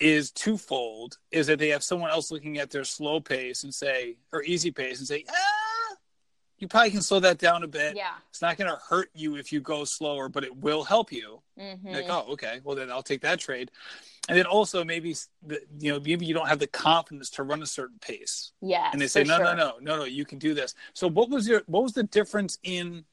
[0.00, 4.16] is twofold: is that they have someone else looking at their slow pace and say
[4.32, 5.94] or easy pace and say, ah,
[6.58, 7.96] you probably can slow that down a bit.
[7.96, 8.14] Yeah.
[8.30, 11.40] It's not going to hurt you if you go slower, but it will help you.
[11.58, 11.92] Mhm.
[11.92, 13.70] Like, oh, okay, well then I'll take that trade.
[14.28, 15.14] And then also maybe
[15.46, 18.90] the, you know maybe you don't have the confidence to run a certain pace, Yes.
[18.92, 19.44] and they say no, sure.
[19.44, 20.74] no, no, no, no, you can do this.
[20.92, 23.04] So what was your what was the difference in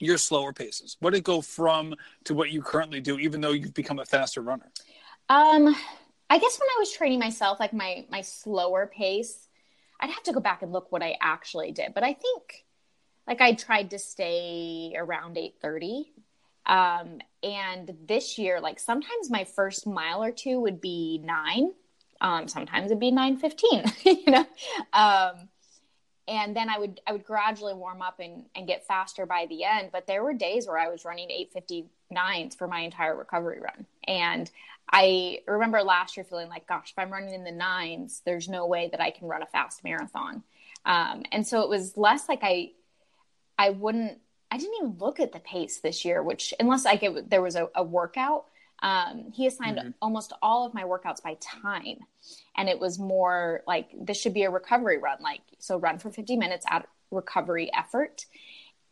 [0.00, 0.96] your slower paces?
[1.00, 4.04] What did it go from to what you currently do, even though you've become a
[4.04, 4.70] faster runner?
[5.28, 5.76] Um,
[6.30, 9.48] I guess when I was training myself, like my my slower pace,
[10.00, 11.94] I'd have to go back and look what I actually did.
[11.94, 12.64] But I think
[13.26, 16.12] like I tried to stay around eight thirty.
[16.66, 21.72] Um, and this year, like sometimes my first mile or two would be nine.
[22.20, 23.84] Um, sometimes it'd be nine fifteen.
[24.04, 24.46] you know.
[24.92, 25.48] Um,
[26.28, 29.64] and then I would I would gradually warm up and, and get faster by the
[29.64, 29.88] end.
[29.92, 33.86] But there were days where I was running 859s for my entire recovery run.
[34.06, 34.50] And
[34.90, 38.66] I remember last year feeling like, gosh, if I'm running in the nines, there's no
[38.66, 40.42] way that I can run a fast marathon.
[40.84, 42.72] Um, and so it was less like I
[43.58, 44.18] I wouldn't
[44.50, 47.54] I didn't even look at the pace this year, which unless I get there was
[47.54, 48.46] a, a workout,
[48.80, 49.94] um, he assigned Mhm.
[50.00, 51.98] almost all of my workouts by time,
[52.56, 56.10] and it was more like this should be a recovery run, like so run for
[56.10, 58.24] 50 minutes at recovery effort,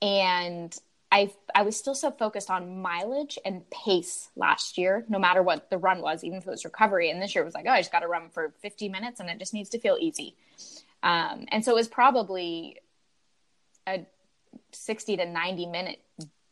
[0.02, 0.76] and
[1.10, 5.70] I I was still so focused on mileage and pace last year, no matter what
[5.70, 7.72] the run was, even if it was recovery, and this year it was like oh
[7.72, 10.34] I just got to run for 50 minutes and it just needs to feel easy,
[11.02, 12.78] um, and so it was probably
[13.86, 14.04] a
[14.72, 16.00] 60 to 90 minute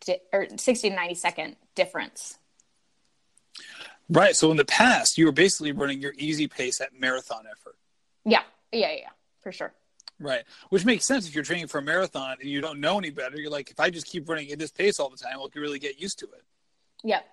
[0.04, 2.38] di- or 60 to 90 second difference.
[4.08, 4.36] Right.
[4.36, 7.76] So in the past, you were basically running your easy pace at marathon effort.
[8.24, 8.42] Yeah.
[8.70, 8.92] Yeah.
[8.92, 9.08] Yeah.
[9.40, 9.72] For sure.
[10.20, 10.44] Right.
[10.70, 13.36] Which makes sense if you're training for a marathon and you don't know any better.
[13.38, 15.60] You're like, if I just keep running at this pace all the time, well, you
[15.60, 16.42] really get used to it.
[17.02, 17.26] Yep.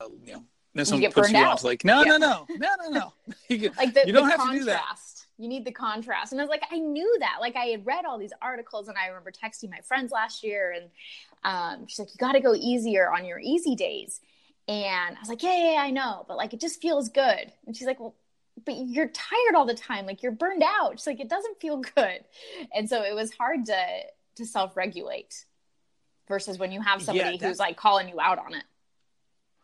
[0.00, 1.58] Uh, you know, then someone puts you out.
[1.58, 2.16] on like, no, Yeah.
[2.16, 3.12] no, no, no, no, no.
[3.48, 4.78] You, can, Like the, you don't the have to do that.
[4.80, 5.26] contrast.
[5.36, 6.32] You need the contrast.
[6.32, 7.36] And I was like, I knew that.
[7.40, 10.72] Like I had read all these articles and I remember texting my friends last year
[10.76, 10.90] and
[11.44, 14.20] um, she's like, you got to go easier on your easy days.
[14.66, 16.24] And I was like, yeah, yeah, yeah, I know.
[16.26, 17.52] But like, it just feels good.
[17.66, 18.14] And she's like, well,
[18.64, 20.06] but you're tired all the time.
[20.06, 20.98] Like you're burned out.
[20.98, 22.24] She's like, it doesn't feel good.
[22.74, 23.84] And so it was hard to,
[24.36, 25.44] to self-regulate
[26.28, 28.64] versus when you have somebody Yeah, who's like calling you out on it.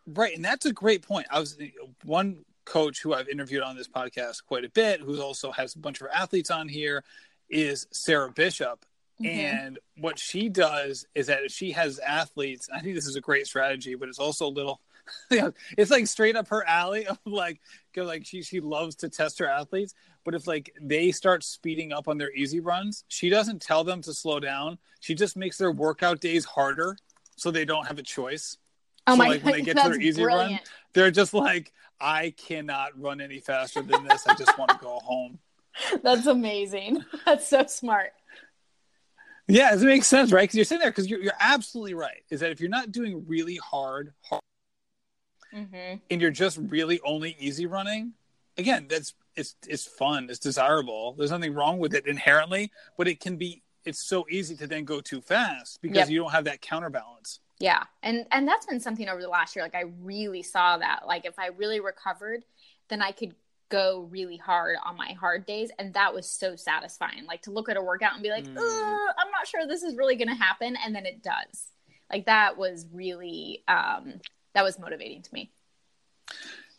[0.07, 1.27] Right, and that's a great point.
[1.31, 1.57] I was
[2.03, 5.79] one coach who I've interviewed on this podcast quite a bit, who also has a
[5.79, 7.03] bunch of athletes on here,
[7.49, 8.85] is Sarah Bishop.
[9.21, 9.27] Mhm.
[9.27, 13.21] And what she does is that if she has athletes, I think this is a
[13.21, 14.81] great strategy, but it's also a little,
[15.31, 17.61] you know, it's like straight up her alley of like,
[17.95, 19.95] go like she she loves to test her athletes.
[20.23, 24.01] But if like they start speeding up on their easy runs, she doesn't tell them
[24.01, 24.77] to slow down.
[24.99, 26.97] She just makes their workout days harder,
[27.35, 28.57] so they don't have a choice.
[29.07, 30.59] Oh So, my like, when they get to their easy run.
[30.93, 34.25] They're just like, I cannot run any faster than this.
[34.27, 35.39] I just want to go home.
[36.03, 37.03] That's amazing.
[37.25, 38.11] That's so smart.
[39.47, 40.43] Yeah, it makes sense, right?
[40.43, 42.23] Because you're sitting there because you're, you're absolutely right.
[42.29, 44.41] Is that if you're not doing really hard, hard
[45.55, 45.95] Mm-hmm.
[46.09, 48.13] and you're just really only easy running,
[48.57, 51.13] again, that's it's it's fun, it's desirable.
[51.17, 54.83] There's nothing wrong with it inherently, but it can be it's so easy to then
[54.83, 56.09] go too fast because Yep.
[56.09, 57.39] you don't have that counterbalance.
[57.59, 57.83] Yeah.
[58.03, 59.63] And and that's been something over the last year.
[59.63, 61.03] Like I really saw that.
[61.07, 62.43] Like if I really recovered,
[62.89, 63.35] then I could
[63.69, 65.69] go really hard on my hard days.
[65.79, 67.25] And that was so satisfying.
[67.25, 68.57] Like to look at a workout and be like, Mm.
[68.57, 70.75] I'm not sure this is really gonna happen.
[70.83, 71.67] And then it does.
[72.11, 74.13] Like that was really um
[74.55, 75.51] that was motivating to me.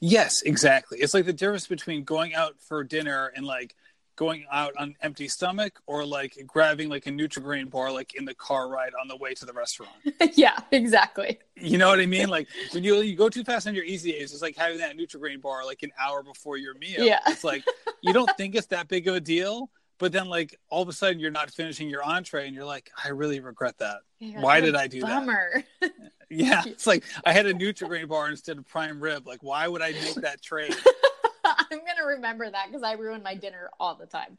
[0.00, 0.98] Yes, exactly.
[0.98, 3.74] It's like the difference between going out for dinner and like
[4.16, 8.34] going out on empty stomach or like grabbing like a Nutri-Grain bar like in the
[8.34, 9.92] car ride on the way to the restaurant.
[10.34, 11.38] yeah, exactly.
[11.54, 12.28] You know what I mean?
[12.28, 14.96] Like when you you go too fast on your easy days, it's like having that
[14.96, 17.04] Nutri-Grain bar like an hour before your meal.
[17.04, 17.20] Yeah.
[17.26, 17.62] It's like
[18.02, 20.92] you don't think it's that big of a deal, but then like all of a
[20.92, 24.00] sudden you're not finishing your entree and you're like, I really regret that.
[24.18, 25.64] Why "What did I do that?" bummer.
[26.28, 26.62] Yeah.
[26.66, 29.26] It's like I had a Nutri-Grain bar instead of prime rib.
[29.26, 30.74] Like why would I make that trade?
[31.44, 34.38] I'm gonna remember that because I ruin my dinner all the time.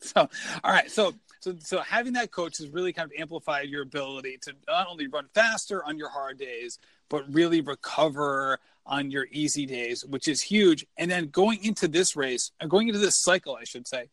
[0.00, 0.28] so
[0.64, 4.38] all right so so so having that coach has really kind of amplified your ability
[4.42, 9.66] to not only run faster on your hard days but really recover on your easy
[9.66, 13.54] days which is huge and then going into this race uh, going into this cycle
[13.54, 14.08] i should say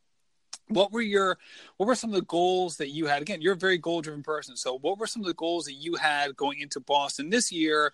[0.69, 1.37] what were your
[1.77, 3.21] what were some of the goals that you had?
[3.21, 5.73] Again you're a very goal driven person so what were some of the goals that
[5.73, 7.93] you had going into boston this year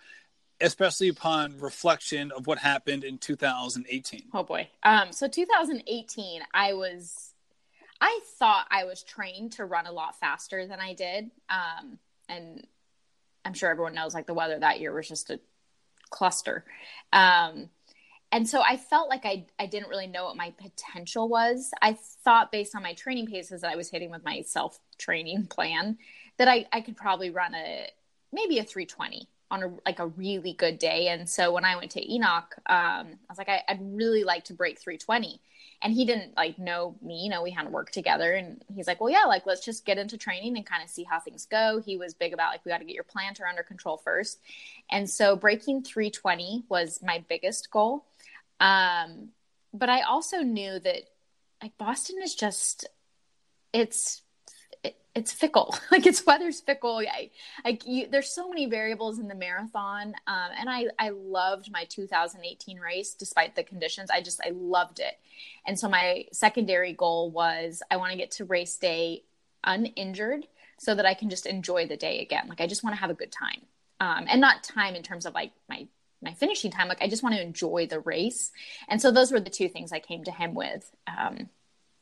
[0.61, 4.67] especially upon reflection of what happened in 2018 oh boy.
[4.83, 7.33] Um so 2018 i was
[7.99, 12.65] i thought i was trained to run a lot faster than i did um and
[13.43, 15.39] i'm sure everyone knows like the weather that year was just a
[16.09, 16.63] cluster.
[17.11, 17.69] Um
[18.31, 21.71] and so I felt like I I didn't really know what my potential was.
[21.81, 25.47] I thought based on my training paces that I was hitting with my self training
[25.47, 25.97] plan
[26.37, 27.87] that I I could probably run a
[28.33, 31.07] maybe a 320 on a like a really good day.
[31.07, 34.43] And so when I went to Enoch, um, I was like I, I'd really like
[34.45, 35.39] to break 320
[35.81, 38.33] and he didn't like know me you know we hadn't worked together.
[38.33, 41.03] And he's like well yeah like let's just get into training and kind of see
[41.03, 41.81] how things go.
[41.85, 44.39] He was big about like we got to get your plantar under control first.
[44.91, 48.03] And so breaking 320 was my biggest goal
[48.59, 49.29] um,
[49.73, 51.03] but I also knew that
[51.61, 52.87] like Boston is just
[53.73, 54.21] it's
[54.83, 55.75] it, it's fickle.
[55.91, 56.99] like its weather's fickle.
[56.99, 57.31] I,
[57.63, 60.13] like there's so many variables in the marathon.
[60.27, 64.09] Um, and I I loved my 2018 race despite the conditions.
[64.09, 65.19] I just I loved it.
[65.65, 69.23] And so my secondary goal was I want to get to race day
[69.63, 72.47] uninjured so that I can just enjoy the day again.
[72.47, 73.61] Like I just want to have a good time.
[73.99, 75.87] Um, and not time in terms of like my
[76.25, 78.51] my finishing time like i just want to enjoy the race.
[78.89, 81.49] And so those were the two things i came to him with um,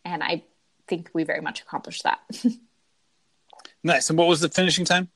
[0.03, 0.43] and i
[0.87, 2.19] think we very much accomplished that.
[3.83, 4.09] Nice.
[4.09, 5.09] And what was the finishing time?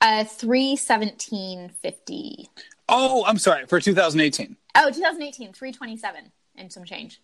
[0.00, 2.46] Uh 317.50
[2.88, 7.20] oh i'm sorry for 2018 oh 2018 327 and some change.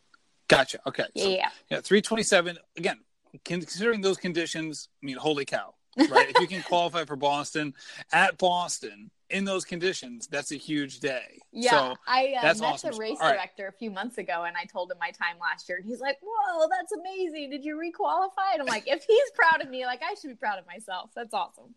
[0.48, 0.80] Gotcha.
[0.86, 1.04] Okay.
[1.14, 1.48] Yeah so, yeah.
[1.70, 1.80] yeah.
[1.80, 2.98] 327 again
[3.44, 6.30] considering those conditions i mean holy cow right?
[6.30, 7.74] If you can qualify for boston
[8.12, 11.40] at boston in those conditions, that's a huge day.
[11.52, 12.92] Yeah, so I uh, met awesome.
[12.92, 13.74] the race director right.
[13.74, 16.18] a few months ago, and I told him my time last year, and he's like,
[16.22, 17.50] "Whoa, that's amazing!
[17.50, 20.36] Did you requalify?" And I'm like, "If he's proud of me, like I should be
[20.36, 21.10] proud of myself.
[21.14, 21.74] That's awesome."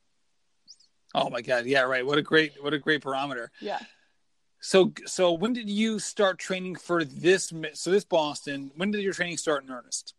[1.14, 1.66] Oh my god!
[1.66, 2.06] Yeah, right.
[2.06, 3.52] What a great, what a great barometer.
[3.60, 3.80] Yeah.
[4.62, 7.52] So, so when did you start training for this?
[7.74, 8.72] So this Boston.
[8.76, 10.14] When did your training start in earnest?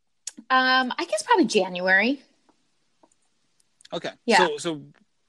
[0.51, 2.23] Um, I guess probably January.
[3.93, 4.11] Okay.
[4.27, 4.39] Yeah.
[4.39, 4.83] So, so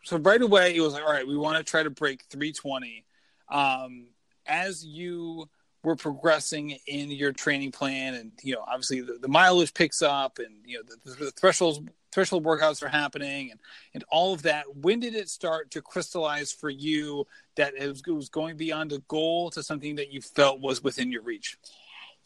[0.03, 3.05] so right away it was like all right we want to try to break 320
[3.49, 4.07] um,
[4.45, 5.49] as you
[5.83, 10.39] were progressing in your training plan and you know obviously the, the mileage picks up
[10.39, 13.59] and you know the, the thresholds threshold workouts are happening and
[13.93, 18.01] and all of that when did it start to crystallize for you that it was,
[18.05, 21.57] it was going beyond a goal to something that you felt was within your reach?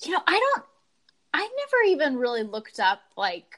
[0.04, 0.66] You know i don't
[1.34, 3.57] i never even really looked up like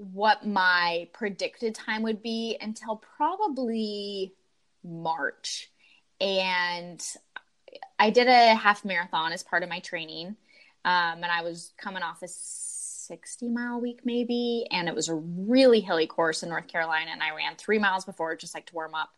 [0.00, 4.32] what my predicted time would be until probably
[4.82, 5.70] March.
[6.20, 7.02] And
[7.98, 10.36] I did a half marathon as part of my training.
[10.86, 14.66] Um, and I was coming off a 60 mile week, maybe.
[14.70, 17.10] And it was a really hilly course in North Carolina.
[17.12, 19.10] And I ran three miles before just like to warm up.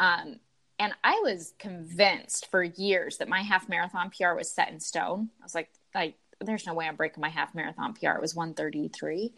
[0.00, 0.40] Um,
[0.80, 5.30] and I was convinced for years that my half marathon PR was set in stone.
[5.40, 8.10] I was like, like, there's no way I'm breaking my half marathon PR.
[8.10, 9.32] It was 133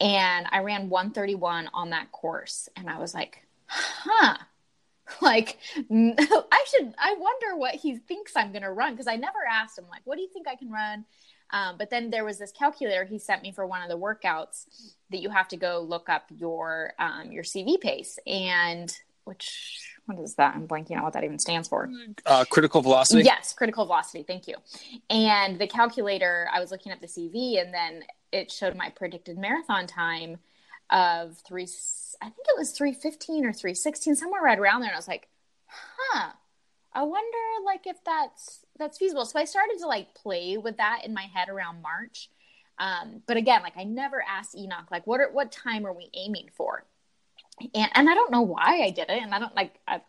[0.00, 2.68] and I ran 131 on that course.
[2.76, 4.36] And I was like, huh.
[5.20, 8.96] Like, I should, I wonder what he thinks I'm going to run.
[8.96, 11.04] Cause I never asked him, like, what do you think I can run?
[11.52, 14.66] Um, but then there was this calculator he sent me for one of the workouts
[15.10, 20.18] that you have to go look up your um, your CV pace and which what
[20.18, 20.54] is that?
[20.54, 21.88] I'm blanking on what that even stands for.
[22.26, 23.22] Uh, critical velocity.
[23.22, 24.24] Yes, critical velocity.
[24.24, 24.56] Thank you.
[25.08, 29.38] And the calculator, I was looking at the CV, and then it showed my predicted
[29.38, 30.38] marathon time
[30.90, 31.68] of three
[32.20, 34.90] i think it was 315 or 316 somewhere right around there.
[34.90, 35.28] And i was like
[35.66, 36.30] huh
[36.92, 39.24] i wonder like if that's that's feasible.
[39.24, 42.30] So i started to like play with that in my head around march.
[42.78, 46.08] Um, but again like i never asked enoch like what are what time are we
[46.14, 46.84] aiming for?
[47.74, 49.22] And and i don't know why i did it.
[49.22, 50.00] And i don't like I,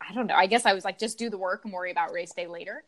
[0.00, 0.34] I don't know.
[0.34, 2.84] I guess i was like just do the work and worry about race day later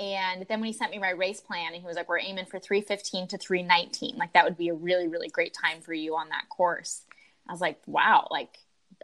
[0.00, 2.46] and then when he sent me my race plan and he was like, we're aiming
[2.46, 4.16] for 315 to 319.
[4.16, 7.02] Like that would be a really, really great time for you on that course.
[7.46, 8.56] I was like, wow, like,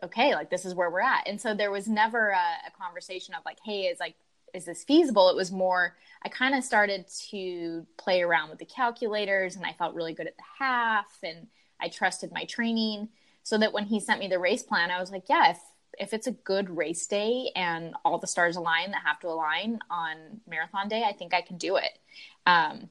[0.02, 1.28] okay, like this is where we're at.
[1.28, 4.14] And so there was never a, a conversation of like, hey, is like,
[4.54, 5.28] is this feasible?
[5.28, 9.74] It was more, I kind of started to play around with the calculators and I
[9.74, 11.46] felt really good at the half and
[11.78, 13.10] I trusted my training.
[13.42, 15.58] So that when he sent me the race plan, I was like, yeah, if
[15.98, 19.78] if it's a good race day and all the stars align that have to align
[19.90, 21.98] on marathon day, I think I can do it.
[22.46, 22.90] Um,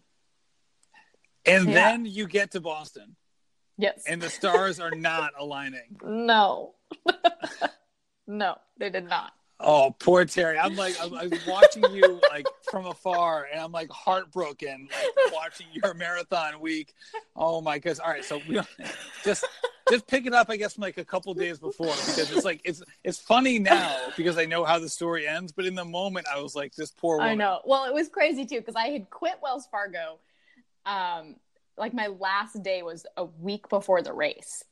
[1.45, 1.73] and yeah.
[1.73, 3.15] then you get to Boston.
[3.77, 4.03] Yes.
[4.07, 5.97] And the stars are not aligning.
[6.03, 6.75] No.
[8.27, 9.33] no, they did not.
[9.59, 10.59] Oh, poor Teri.
[10.61, 15.67] I'm like, I'm, I'm watching you like from afar, and I'm like heartbroken, like watching
[15.71, 16.93] your marathon week.
[17.35, 17.99] Oh my goodness!
[17.99, 18.59] All right, so we
[19.23, 19.45] just
[19.89, 22.59] just pick it up, I guess, from like a couple days before because it's like
[22.65, 26.27] it's it's funny now because I know how the story ends, but in the moment,
[26.33, 27.17] I was like, this poor.
[27.17, 27.31] Woman.
[27.31, 27.61] I know.
[27.63, 30.19] Well, it was crazy too because I had quit Wells Fargo.
[30.85, 31.37] Um,
[31.77, 34.63] like my last day was a week before the race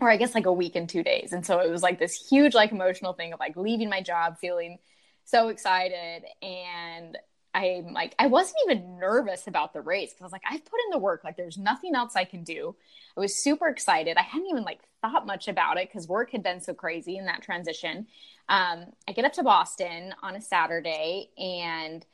[0.00, 1.32] or I guess like a week and two days.
[1.32, 4.38] And so it was like this huge, like emotional thing of like leaving my job,
[4.38, 4.78] feeling
[5.24, 6.24] so excited.
[6.40, 7.18] And
[7.54, 10.80] I'm like, I wasn't even nervous about the race because I was like, I've put
[10.86, 11.24] in the work.
[11.24, 12.76] Like, there's nothing else I can do.
[13.16, 14.16] I was super excited.
[14.16, 17.26] I hadn't even like thought much about it because work had been so crazy in
[17.26, 18.06] that transition.
[18.48, 22.04] Um, I get up to Boston on a Saturday and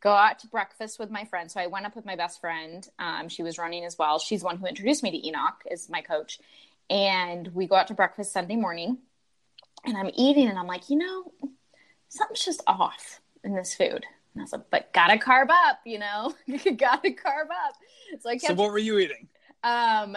[0.00, 1.50] go out to breakfast with my friend.
[1.50, 2.86] So I went up with my best friend.
[2.98, 4.18] Um, she was running as well.
[4.18, 6.38] She's one who introduced me to Enoch as my coach
[6.90, 8.98] and we go out to breakfast Sunday morning
[9.84, 11.32] and I'm eating and I'm like, you know,
[12.08, 14.06] something's just off in this food.
[14.34, 16.34] And I was like, but gotta carb up, you know,
[16.76, 17.74] gotta carb up.
[18.20, 19.28] So I kept, So what were you eating?
[19.64, 20.16] Um,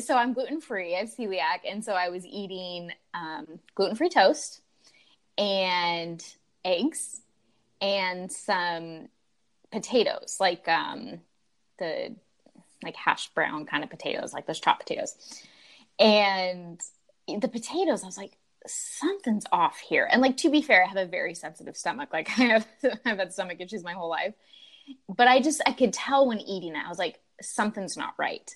[0.00, 0.96] so I'm gluten free.
[0.96, 4.60] I have celiac, and so I was eating um, gluten free toast
[5.38, 6.24] and
[6.64, 7.20] eggs
[7.80, 9.08] and some
[9.70, 11.20] potatoes, like um,
[11.78, 12.14] the
[12.82, 15.16] like hash brown kind of potatoes, like those chopped potatoes
[15.98, 16.80] and
[17.40, 20.08] the potatoes i was like something's off here.
[20.10, 22.12] And like to be fair i have a very sensitive stomach.
[22.12, 22.66] Like i have
[23.04, 24.34] i've had stomach issues my whole life.
[25.08, 28.54] But i just i could tell when eating it i was like something's not right.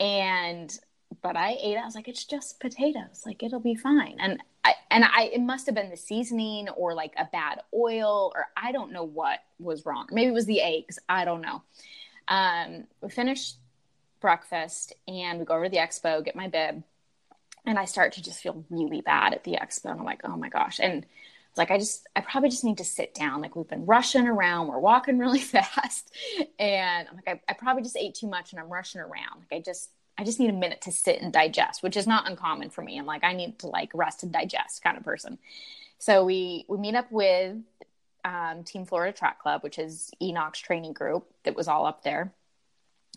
[0.00, 0.76] And
[1.22, 1.80] but i ate it.
[1.80, 3.22] I was like it's just potatoes.
[3.24, 4.16] Like it'll be fine.
[4.18, 8.32] And i and i it must have been the seasoning or like a bad oil
[8.34, 10.08] or i don't know what was wrong.
[10.10, 10.98] Maybe it was the eggs.
[11.08, 11.62] I don't know.
[12.28, 13.56] Um we finished
[14.22, 16.82] breakfast and we go over to the expo, get my bib,
[17.66, 19.90] and I start to just feel really bad at the expo.
[19.90, 20.80] And I'm like, oh my gosh.
[20.80, 23.42] And it's like, I just, I probably just need to sit down.
[23.42, 26.10] Like we've been rushing around, we're walking really fast.
[26.58, 29.40] And I'm like, I, I probably just ate too much and I'm rushing around.
[29.40, 32.28] Like I just, I just need a minute to sit and digest, which is not
[32.28, 32.98] uncommon for me.
[32.98, 35.38] I'm like, I need to like rest and digest kind of person.
[35.98, 37.56] So we, we meet up with
[38.24, 42.32] um, Team Florida Track Club, which is Enoch's training group that was all up there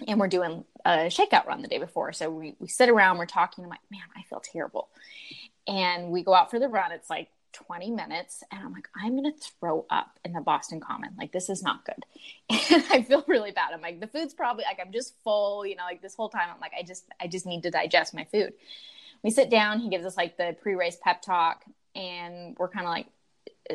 [0.08, 2.14] and we're doing a shakeout run the day before.
[2.14, 3.64] So we, we sit around, we're talking.
[3.64, 4.90] I'm like, man, I feel terrible.
[5.68, 6.92] And we go out for the run.
[6.92, 8.44] It's like 20 minutes.
[8.52, 11.12] And I'm like, I'm going to throw up in the Boston Common.
[11.18, 12.06] Like, this is not good.
[12.72, 13.74] And I feel really bad.
[13.74, 16.50] I'm like, the food's probably like, I'm just full, you know, like this whole time.
[16.54, 18.54] I'm like, I just, I just need to digest my food.
[19.24, 19.80] We sit down.
[19.80, 21.64] He gives us like the pre race pep talk.
[21.96, 23.08] And we're kind of like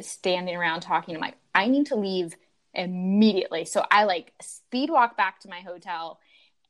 [0.03, 1.15] standing around talking.
[1.15, 2.37] I'm like, I need to leave
[2.75, 3.65] immediately.
[3.65, 6.21] So I like speed walk back to my hotel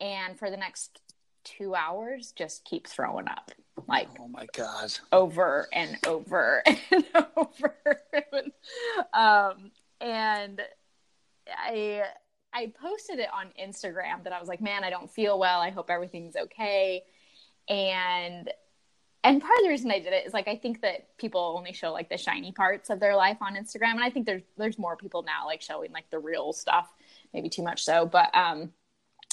[0.00, 1.00] and for the next
[1.44, 3.50] two hours just keep throwing up.
[3.88, 4.92] Like oh my god.
[5.12, 7.04] Over and over and
[7.36, 7.74] over.
[9.12, 9.70] um
[10.00, 10.60] and
[11.56, 12.04] I
[12.52, 15.60] I posted it on Instagram that I was like, man, I don't feel well.
[15.60, 17.02] I hope everything's okay.
[17.68, 18.50] And
[19.22, 21.72] and part of the reason I did it is like I think that people only
[21.72, 24.78] show like the shiny parts of their life on Instagram, and I think there's there's
[24.78, 26.90] more people now like showing like the real stuff,
[27.34, 28.06] maybe too much so.
[28.06, 28.72] But um,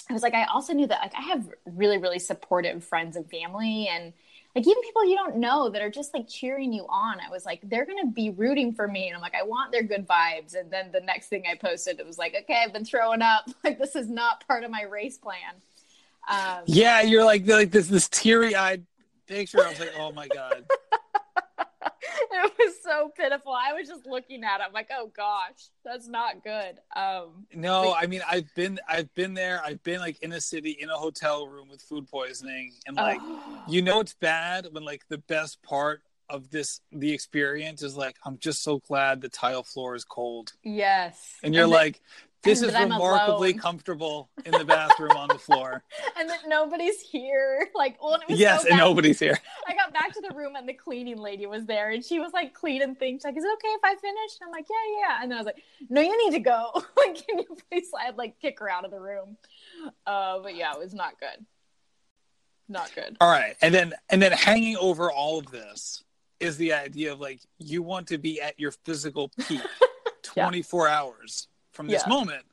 [0.09, 3.29] I was like, I also knew that like I have really really supportive friends and
[3.29, 4.11] family, and
[4.55, 7.19] like even people you don't know that are just like cheering you on.
[7.25, 9.83] I was like, they're gonna be rooting for me, and I'm like, I want their
[9.83, 10.53] good vibes.
[10.53, 13.45] And then the next thing I posted, it was like, okay, I've been throwing up.
[13.63, 15.39] Like this is not part of my race plan.
[16.29, 18.85] Um, yeah, you're like like this this teary eyed
[19.27, 20.65] picture, I was like, oh my god.
[22.31, 23.53] it was so pitiful.
[23.53, 24.63] I was just looking at it.
[24.67, 26.77] I'm like, oh gosh, that's not good.
[26.95, 29.61] Um, no, I mean, I've been, I've been there.
[29.63, 33.19] I've been like in a city in a hotel room with food poisoning, and like,
[33.21, 33.63] oh.
[33.67, 38.15] you know, it's bad when like the best part of this the experience is like
[38.25, 42.01] i'm just so glad the tile floor is cold yes and you're and like
[42.47, 45.83] this is remarkably comfortable in the bathroom on the floor.
[46.19, 47.69] And that nobody's here.
[47.75, 49.37] Like, well, yes, so and nobody's here.
[49.67, 52.33] I got back to the room and the cleaning lady was there, and she was
[52.33, 53.23] like cleaning things.
[53.23, 54.31] like, is it okay if I finish?
[54.41, 55.19] And I'm like, yeah, yeah.
[55.21, 56.71] And then I was like, no, you need to go.
[56.97, 57.91] like, can you please?
[57.99, 59.37] I'd like kick her out of the room.
[60.07, 61.45] Uh, but yeah, it was not good.
[62.67, 63.15] Not good.
[63.21, 66.03] All right, and then and then hanging over all of this
[66.39, 69.61] is the idea of like you want to be at your physical peak,
[70.23, 70.99] 24 yeah.
[70.99, 71.47] hours
[71.77, 72.13] from this yeah.
[72.13, 72.43] moment,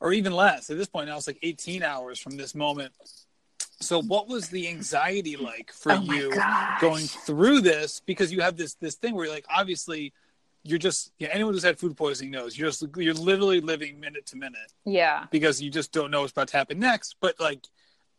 [0.00, 0.70] or even less.
[0.70, 2.92] At this point now, it's like 18 hours from this moment.
[3.80, 6.32] So, what was the anxiety like for oh you
[6.80, 8.00] going through this?
[8.06, 10.12] Because you have this this thing where you're like, obviously,
[10.64, 14.26] you're just yeah, anyone who's had food poisoning knows you're just you're literally living minute
[14.26, 14.72] to minute.
[14.84, 15.26] Yeah.
[15.30, 17.16] Because you just don't know what's about to happen next.
[17.20, 17.64] But like,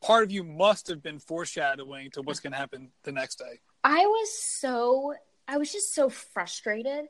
[0.02, 3.60] part of you must have been foreshadowing to what's going to happen the next day.
[3.84, 5.14] I was so
[5.48, 7.06] I was just so frustrated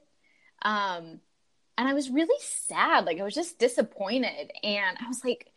[0.61, 1.19] Um,
[1.79, 3.05] and I was really sad.
[3.05, 4.51] Like I was just disappointed.
[4.63, 5.49] And I was like,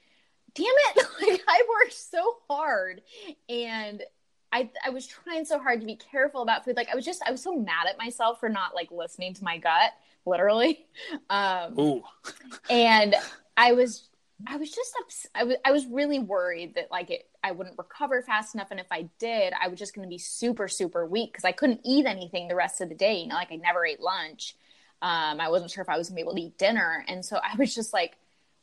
[0.55, 1.07] damn it.
[1.21, 3.01] Like I worked so hard
[3.49, 4.03] and
[4.53, 6.77] I, I was trying so hard to be careful about food.
[6.77, 9.45] Like I was just, I was so mad at myself for not like listening to
[9.45, 9.93] my gut,
[10.25, 10.87] literally.
[11.31, 12.03] Um, Ooh.
[12.71, 13.15] and
[13.57, 14.09] I was,
[14.47, 17.79] I was just, ups- I was, I was really worried that like it, I wouldn't
[17.79, 18.71] recover fast enough.
[18.71, 21.53] And if I did, I was just going to be super, super weak because I
[21.53, 23.19] couldn't eat anything the rest of the day.
[23.21, 24.57] You know, like I never ate lunch.
[25.03, 27.05] Um, I wasn't sure if I was gonna be able to eat dinner.
[27.09, 28.17] And so I was just like,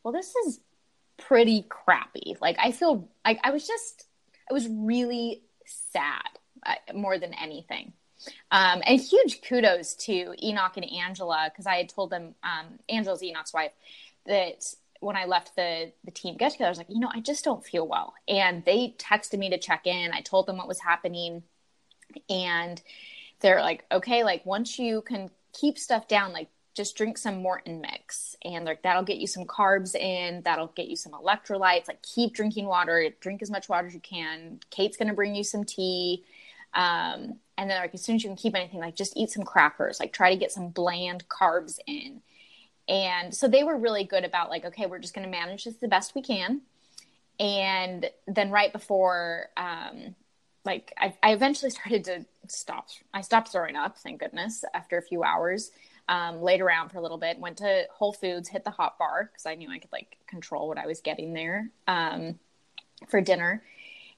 [0.04, 0.60] well, this is
[1.18, 2.38] pretty crappy.
[2.42, 4.08] Like I feel like I was just,
[4.50, 6.30] I was really sad
[6.66, 7.94] uh, more than anything.
[8.52, 13.24] Um, and huge kudos to Enoch and Angela because I had told them, um, Angela's
[13.24, 13.72] Enoch's wife,
[14.26, 17.22] that when I left the the team get together, I was like, you know, I
[17.22, 20.12] just don't feel well, and they texted me to check in.
[20.12, 21.44] I told them what was happening,
[22.30, 22.82] and
[23.40, 27.82] they're like, okay, like once you can keep stuff down, like just drink some Maurten
[27.82, 31.88] mix, and like that'll get you some carbs in, that'll get you some electrolytes.
[31.88, 34.60] Like keep drinking water, drink as much water as you can.
[34.70, 36.24] Kate's gonna bring you some tea.
[36.74, 39.44] Um, and then like as soon as you can keep anything, like just eat some
[39.44, 42.22] crackers, like try to get some bland carbs in.
[42.88, 45.76] And so they were really good about like, okay, we're just going to manage this
[45.76, 46.62] the best we can.
[47.40, 50.16] And then right before, um,
[50.66, 52.88] like I, I eventually started to stop.
[53.14, 55.72] I stopped throwing up, thank goodness, after a few hours.
[56.08, 59.30] Um, laid around for a little bit, went to Whole Foods, hit the hot bar
[59.32, 62.40] because I knew I could like control what I was getting there um,
[63.10, 63.62] for dinner.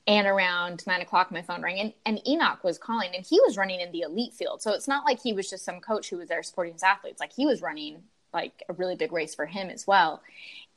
[0.08, 3.58] And around nine o'clock, my phone rang, and, and Enoch was calling, and he was
[3.58, 4.62] running in the elite field.
[4.62, 7.20] So it's not like he was just some coach who was there supporting his athletes.
[7.20, 8.02] Like he was running
[8.34, 10.22] like a really big race for him as well.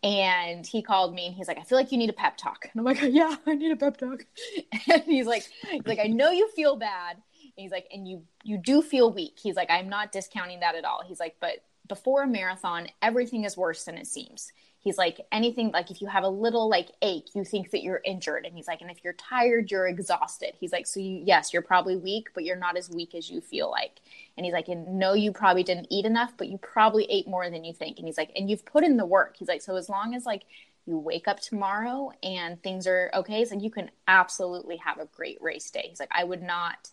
[0.05, 2.69] And he called me and he's like, I feel like you need a pep talk.
[2.71, 4.27] And I'm like, yeah, I need a pep talk.
[4.93, 7.17] And he's like, he's like, I know you feel bad.
[7.17, 9.39] And he's like, and you you do feel weak.
[9.43, 11.03] He's like, I'm not discounting that at all.
[11.07, 14.53] He's like, but before a marathon, everything is worse than it seems.
[14.79, 18.03] He's like, anything like if you have a little like ache, you think that you're
[18.05, 18.45] injured.
[18.45, 20.53] And he's like, and if you're tired, you're exhausted.
[20.61, 23.41] He's like, so you, yes, you're probably weak, but you're not as weak as you
[23.41, 24.01] feel like.
[24.37, 27.49] And he's like, and no, you probably didn't eat enough, but you probably ate more
[27.51, 27.99] than you think.
[27.99, 29.37] And he's like, and you've put in the work.
[29.39, 30.43] He's like, so as long as like
[30.87, 35.07] you wake up tomorrow and things are okay, he's like, you can absolutely have a
[35.07, 35.87] great race day.
[35.89, 36.89] He's like, I would not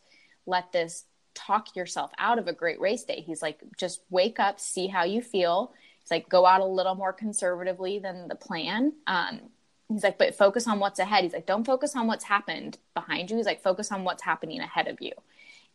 [0.45, 3.21] let this talk yourself out of a great race day.
[3.21, 5.73] He's like, just wake up, see how you feel.
[6.01, 8.93] He's like, go out a little more conservatively than the plan.
[9.07, 9.41] Um,
[9.87, 11.23] he's like, but focus on what's ahead.
[11.23, 13.37] He's like, don't focus on what's happened behind you.
[13.37, 15.13] He's like, focus on what's happening ahead of you.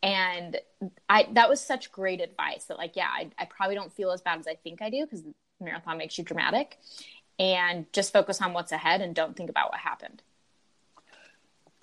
[0.03, 0.59] And
[1.09, 4.21] I that was such great advice that like, yeah, I, I probably don't feel as
[4.21, 5.25] bad as I think I do because
[5.61, 6.79] marathon makes you dramatic.
[7.39, 10.23] And just focus on what's ahead and don't think about what happened.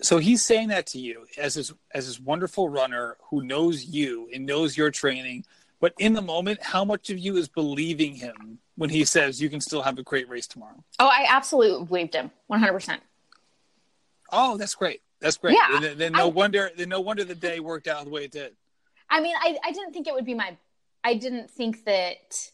[0.02, 4.28] So he's saying that to you as this as this wonderful runner who knows you
[4.34, 5.44] and knows your training,
[5.80, 9.48] but in the moment, how much of you is believing him when he says you
[9.48, 10.82] can still have a great race tomorrow?
[10.98, 13.02] Oh, I absolutely believed him, one hundred percent.
[14.32, 15.02] Oh, that's great.
[15.20, 15.56] That's great.
[15.56, 18.24] Yeah, then, then no I- wonder then no wonder the day worked out the way
[18.24, 18.54] it did.
[19.08, 20.56] I mean, I, I didn't think it would be my,
[21.04, 22.50] I didn't think that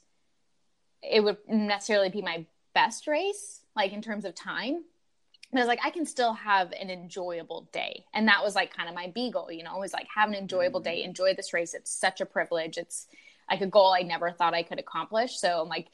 [1.02, 2.44] it would necessarily be my
[2.74, 4.84] best race, like in terms of time.
[5.52, 8.04] But I was like, I can still have an enjoyable day.
[8.14, 10.80] And that was like kind of my beagle, you know, was like have an enjoyable
[10.80, 11.08] day, mm-hmm.
[11.08, 11.74] enjoy this race.
[11.74, 12.78] It's such a privilege.
[12.78, 13.06] It's
[13.50, 15.38] like a goal I never thought I could accomplish.
[15.38, 15.88] So I'm like,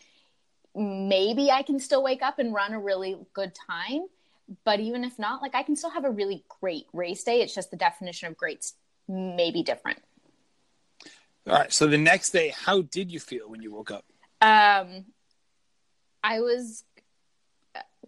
[0.74, 4.06] maybe I can still wake up and run a really good time.
[4.64, 7.40] But even if not, like I can still have a really great race day.
[7.40, 8.74] It's just the definition of great's
[9.08, 10.00] may be different.
[11.46, 11.72] All right.
[11.72, 14.04] So the next day, how did you feel when you woke up?
[14.40, 15.06] Um,
[16.22, 16.84] I was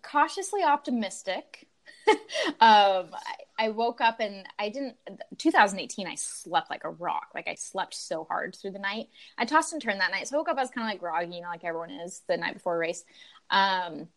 [0.02, 1.68] cautiously optimistic.
[2.08, 2.16] um,
[2.60, 4.96] I, I woke up and I didn't.
[5.38, 7.28] 2018, I slept like a rock.
[7.34, 9.08] Like I slept so hard through the night.
[9.36, 10.58] I tossed and turned that night, so I woke up.
[10.58, 12.78] I was kind of like groggy, you know, like everyone is the night before a
[12.78, 13.04] race.
[13.50, 14.08] Um,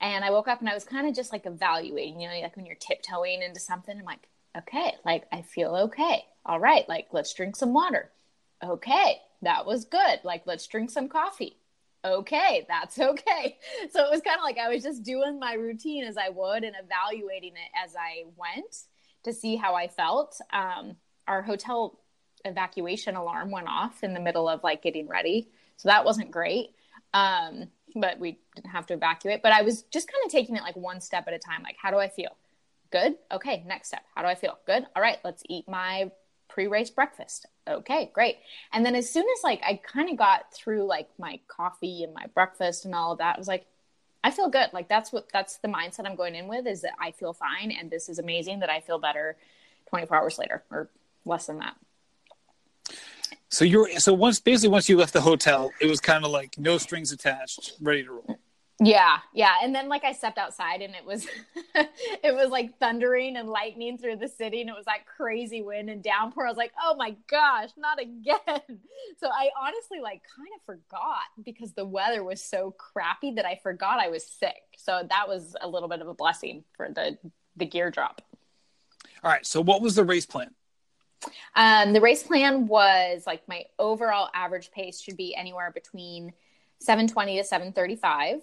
[0.00, 2.56] and I woke up and I was kind of just like evaluating, you know, like
[2.56, 3.98] when you're tiptoeing into something.
[3.98, 6.24] I'm like, okay, like I feel okay.
[6.44, 8.10] All right, like let's drink some water.
[8.64, 10.20] Okay, that was good.
[10.24, 11.56] Like let's drink some coffee
[12.06, 13.58] okay, that's okay.
[13.90, 16.64] So it was kind of like I was just doing my routine as I would
[16.64, 18.84] and evaluating it as I went
[19.24, 20.40] to see how I felt.
[20.52, 21.98] Um, our hotel
[22.44, 25.48] evacuation alarm went off in the middle of like getting ready.
[25.76, 26.68] So that wasn't great.
[27.16, 29.42] Um, but we didn't have to evacuate.
[29.42, 31.62] But I was just kind of taking it like one step at a time.
[31.62, 32.36] Like, how do I feel?
[32.92, 33.16] Good.
[33.32, 33.64] Okay.
[33.66, 34.04] Next step.
[34.14, 34.58] How do I feel?
[34.66, 34.86] Good.
[34.94, 35.18] All right.
[35.24, 36.10] Let's eat my
[36.48, 37.46] pre-race breakfast.
[37.68, 38.36] Okay, great.
[38.72, 42.14] And then as soon as like I kind of got through like my coffee and
[42.14, 43.66] my breakfast and all of that, I was like,
[44.22, 44.68] I feel good.
[44.72, 47.70] Like that's what that's the mindset I'm going in with is that I feel fine
[47.72, 49.36] and this is amazing that I feel better
[49.90, 50.88] 24 hours later or
[51.24, 51.76] less than that.
[53.48, 56.58] So you're so once basically once you left the hotel, it was kind of like
[56.58, 58.38] no strings attached, ready to roll.
[58.78, 59.54] Yeah, yeah.
[59.62, 61.26] And then like I stepped outside and it was
[61.74, 65.88] it was like thundering and lightning through the city and it was like crazy wind
[65.88, 66.46] and downpour.
[66.46, 68.36] I was like, "Oh my gosh, not again."
[69.18, 73.58] So I honestly like kind of forgot because the weather was so crappy that I
[73.62, 74.62] forgot I was sick.
[74.76, 77.16] So that was a little bit of a blessing for the
[77.56, 78.20] the gear drop.
[79.22, 79.46] All right.
[79.46, 80.50] So what was the race plan?
[81.54, 86.32] Um the race plan was like my overall average pace should be anywhere between
[86.80, 88.42] 720 to 735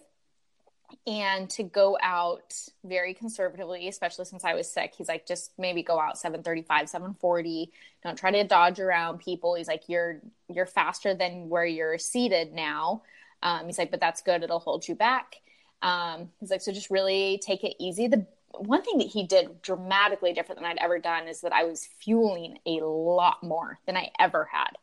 [1.08, 5.82] and to go out very conservatively especially since i was sick he's like just maybe
[5.82, 7.72] go out 735 740
[8.04, 9.56] don't try to dodge around people.
[9.56, 10.20] He's like you're
[10.50, 13.04] you're faster than where you're seated now.
[13.42, 14.44] Um, he's like but that's good.
[14.44, 15.38] It'll hold you back.
[15.82, 18.08] Um, he's like so just really take it easy.
[18.08, 18.26] The
[18.58, 21.88] one thing that he did dramatically different than i'd ever done is that i was
[22.00, 24.78] fueling a lot more than i ever had.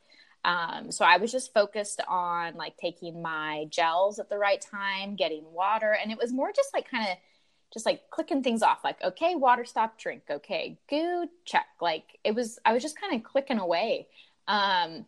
[0.45, 5.14] Um, so I was just focused on like taking my gels at the right time,
[5.14, 7.16] getting water, and it was more just like kind of
[7.73, 12.35] just like clicking things off like okay water stop drink okay goo check like it
[12.35, 14.09] was i was just kind of clicking away.
[14.49, 15.07] Um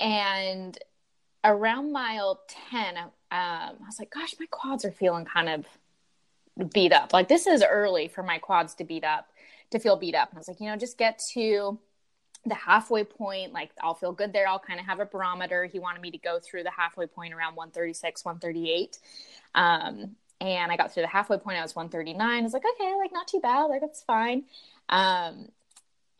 [0.00, 0.78] and
[1.44, 2.40] around mile
[2.70, 5.66] 10 um i was like gosh my quads are feeling kind of
[6.72, 9.28] beat up like this is early for my quads to beat up
[9.70, 11.78] to feel beat up and i was like you know just get to
[12.46, 14.48] the halfway point, like I'll feel good there.
[14.48, 15.64] I'll kind of have a barometer.
[15.64, 18.98] He wanted me to go through the halfway point around 136, 138.
[19.54, 21.58] Um, and I got through the halfway point.
[21.58, 22.20] I was 139.
[22.20, 23.64] I was like, okay, like not too bad.
[23.64, 24.44] Like that's fine.
[24.88, 25.48] Um,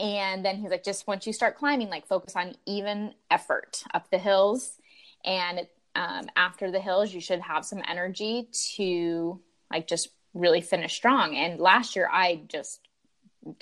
[0.00, 4.10] and then he's like, just once you start climbing, like focus on even effort up
[4.10, 4.76] the hills.
[5.24, 10.94] And um, after the hills, you should have some energy to like just really finish
[10.94, 11.36] strong.
[11.36, 12.80] And last year, I just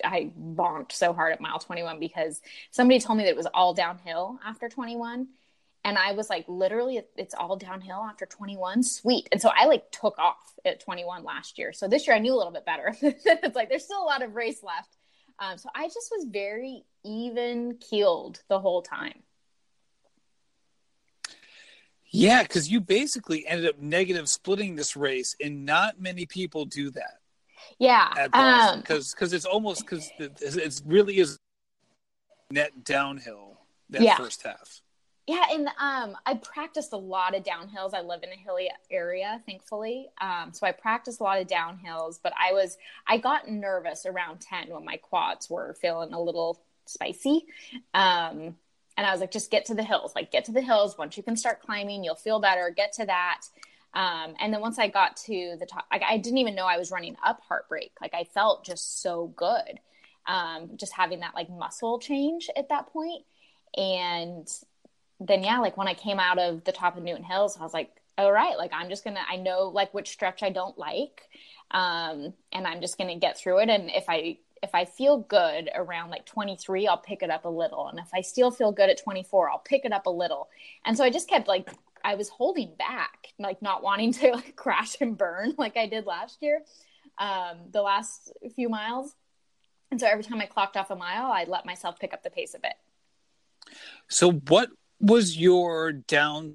[0.03, 2.41] I bonked so hard at mile 21 because
[2.71, 5.29] somebody told me that it was all downhill after 21
[5.85, 9.29] and I was like literally it's all downhill after 21 sweet.
[9.31, 11.73] And so I like took off at 21 last year.
[11.73, 12.95] So this year I knew a little bit better.
[13.03, 14.97] It's like there's still a lot of race left.
[15.39, 19.23] Um, so I just was very even keeled the whole time
[22.11, 26.91] yeah because you basically ended up negative splitting this race and not many people do
[26.91, 27.21] that
[27.79, 31.39] yeah, because um, because it's almost because it really is
[32.51, 34.17] net downhill that yeah.
[34.17, 34.81] first half.
[35.27, 37.95] Yeah, and um, I practiced a lot of downhills.
[37.95, 42.21] I live in a hilly area, thankfully, um, so I practiced a lot of downhills.
[42.23, 46.63] But I was I got nervous around ten when my quads were feeling a little
[46.87, 47.47] spicy.
[47.93, 48.57] Um,
[48.97, 50.97] and I was like, just get to the hills, like get to the hills.
[50.97, 52.71] Once you can start climbing, you'll feel better.
[52.75, 53.43] Get to that.
[53.95, 56.77] Um, and then once I got to the top, like, I didn't even know I
[56.77, 57.93] was running up heartbreak.
[58.01, 59.81] Like I felt just so good,
[60.27, 63.25] um, just having that like muscle change at that point.
[63.77, 64.49] And
[65.21, 67.75] then yeah, like when I came out of the top of Newton Hills, I was
[67.75, 71.23] like, all right, like I'm just gonna, I know like which stretch I don't like,
[71.71, 73.69] um, and I'm just gonna get through it.
[73.69, 77.49] And if I if I feel good around like 23, I'll pick it up a
[77.49, 77.89] little.
[77.89, 80.49] And if I still feel good at 24, I'll pick it up a little.
[80.85, 81.69] And so I just kept like
[82.05, 86.07] I was holding back, like not wanting to like crash and burn like I did
[86.07, 86.63] last year,
[87.19, 89.15] um, the last few miles.
[89.91, 92.31] And so every time I clocked off a mile, I let myself pick up the
[92.31, 92.75] pace a bit.
[94.09, 96.55] So, what was your down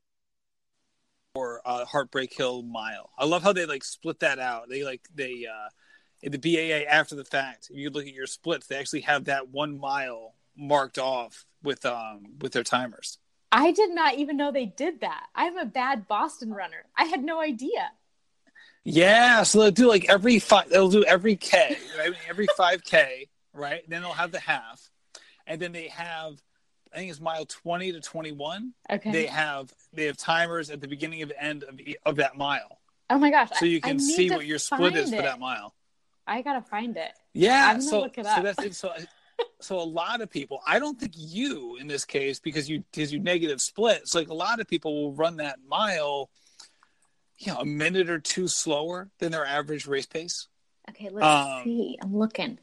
[1.35, 3.09] or uh, Heartbreak Hill mile?
[3.17, 4.69] I love how they like split that out.
[4.69, 5.69] They like they uh,
[6.23, 7.69] the BAA after the fact.
[7.69, 11.85] If you look at your splits, they actually have that one mile marked off with
[11.85, 13.17] um with their timers.
[13.51, 15.27] I did not even know they did that.
[15.35, 16.85] I'm a bad Boston runner.
[16.97, 17.91] I had no idea.
[18.83, 20.69] Yeah, so they'll do like every five.
[20.69, 22.13] They'll do every K, right?
[22.29, 23.83] every five K, right?
[23.87, 24.89] Then they'll have the half,
[25.45, 26.41] and then they have,
[26.93, 28.73] I think it's mile twenty to twenty one.
[28.89, 29.11] Okay.
[29.11, 32.79] They have they have timers at the beginning and end of of that mile.
[33.09, 33.49] Oh my gosh!
[33.59, 35.17] So you can see what your split is it.
[35.17, 35.75] for that mile.
[36.27, 37.11] I gotta find it.
[37.33, 38.75] Yeah, so so that's it.
[38.75, 38.91] So
[39.59, 43.11] so a lot of people i don't think you in this case because you because
[43.11, 46.29] you negative splits like a lot of people will run that mile
[47.41, 50.47] you know a minute or two slower than their average race pace.
[50.89, 51.97] Okay let's um, see.
[52.01, 52.59] I'm looking.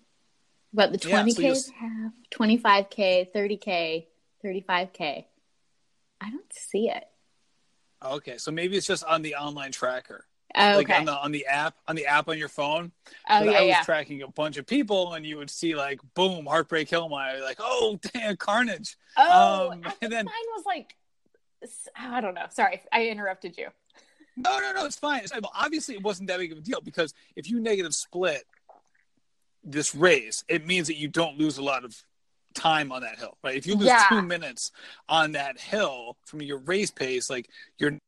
[0.72, 2.12] About the 20k yeah, so have?
[2.30, 4.06] 25k 30k
[4.44, 5.24] 35k
[6.20, 7.04] i don't see it.
[8.04, 10.96] Okay so maybe it's just on the online tracker Oh, like okay.
[10.96, 12.90] on the on the app on the app on your phone.
[13.28, 13.82] Oh yeah, I was yeah.
[13.82, 17.42] tracking a bunch of people, and you would see like boom, heartbreak hill mile.
[17.42, 18.96] Like oh damn, carnage.
[19.16, 20.94] Oh, um, and then mine was like,
[21.96, 22.46] I don't know.
[22.50, 23.68] Sorry, I interrupted you.
[24.36, 25.20] No, no, no, it's fine.
[25.20, 25.42] It's fine.
[25.54, 28.44] Obviously, it wasn't that big of a deal because if you negative split
[29.64, 32.00] this race, it means that you don't lose a lot of
[32.54, 33.56] time on that hill, right?
[33.56, 34.06] If you lose Yeah.
[34.08, 34.72] two minutes
[35.08, 37.98] on that hill from your race pace, like you're?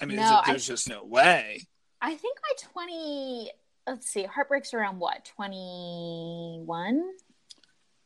[0.00, 1.66] I mean, No, it, I- there's just no way.
[2.02, 3.50] I think my 20,
[3.86, 7.02] let's see, heartbreaks around what, 21?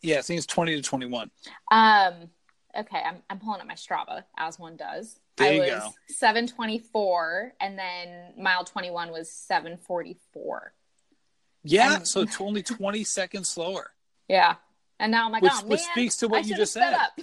[0.03, 1.31] Yeah, I think it's twenty to twenty-one.
[1.71, 2.29] Um,
[2.79, 5.19] okay, I'm, I'm pulling up my Strava as one does.
[5.37, 5.95] There I was go.
[6.09, 10.73] 724 and then mile 21 was 744.
[11.63, 13.93] Yeah, And- so it's only twenty seconds slower.
[14.29, 14.57] Yeah.
[15.01, 16.93] And now I'm like, Which- oh, which man, speaks to what I you just said.
[16.95, 17.13] Up.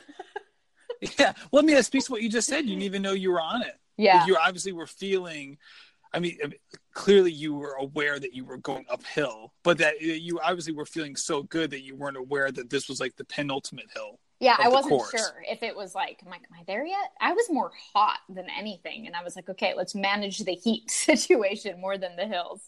[1.18, 2.66] Yeah, well, I mean, that speaks to what you just said.
[2.66, 3.74] You didn't even know you were on it.
[4.02, 4.26] Yeah.
[4.26, 5.58] you obviously were feeling
[6.14, 6.38] I mean,
[6.94, 11.16] clearly you were aware that you were going uphill but that you obviously were feeling
[11.16, 14.70] so good that you weren't aware that this was like the penultimate hill Yeah, I
[14.70, 15.12] wasn't course.
[15.12, 17.12] sure if it was like, I'm like, am I there yet?
[17.22, 19.06] I was more hot than anything.
[19.08, 22.62] And I was like, okay, let's manage the heat situation more than the hills.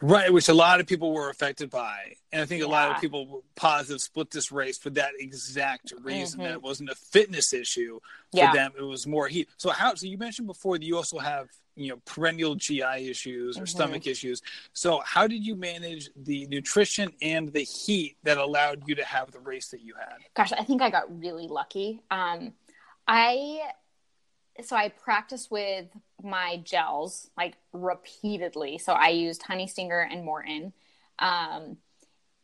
[0.00, 3.00] Right which a lot of people were affected by and i think a lot of
[3.00, 6.54] people were positive split this race for that exact reason that Mhm.
[6.54, 7.98] it wasn't a fitness issue
[8.30, 8.52] for Yeah.
[8.52, 11.48] them it was more heat so how so you mentioned before that you also have
[11.74, 13.68] you know perennial gi issues or Mhm.
[13.68, 14.40] stomach issues
[14.72, 19.30] so how did you manage the nutrition and the heat that allowed you to have
[19.32, 22.00] the race that you had Gosh, I think I got really lucky.
[22.10, 22.54] Um,
[23.08, 23.72] I
[24.64, 25.86] so I practiced with
[26.22, 28.78] my gels like repeatedly.
[28.78, 30.72] So I used Honey Stinger and Maurten.
[31.18, 31.76] Um,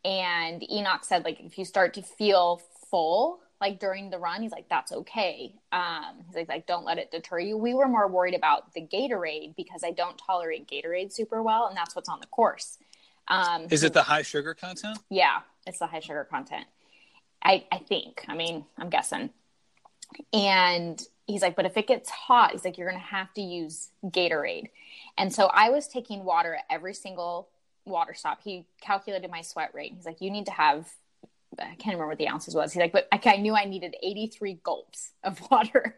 [0.05, 2.61] and Enoch said like if you start to feel
[2.91, 5.55] full like during the run, he's like that's okay.
[5.73, 7.57] Um, he's like like don't let it deter you.
[7.57, 11.77] We were more worried about the Gatorade because I don't tolerate Gatorade super well, and
[11.77, 12.79] that's what's on the course.
[13.29, 16.67] Um, is it the high sugar content yeah, it's the high sugar content.
[17.43, 18.25] I I think.
[18.29, 19.31] I mean, I'm guessing.
[20.33, 23.91] And he's like, but if it gets hot, he's like, you're gonna have to use
[24.05, 24.71] Gatorade.
[25.17, 27.49] And so I was taking water at every single
[27.85, 28.43] water stop.
[28.43, 29.93] He calculated my sweat rate.
[29.95, 30.89] He's like, you need to have
[31.61, 32.73] I can't remember what the ounces was.
[32.73, 35.97] He's like, but I, I knew I needed 83 gulps of water.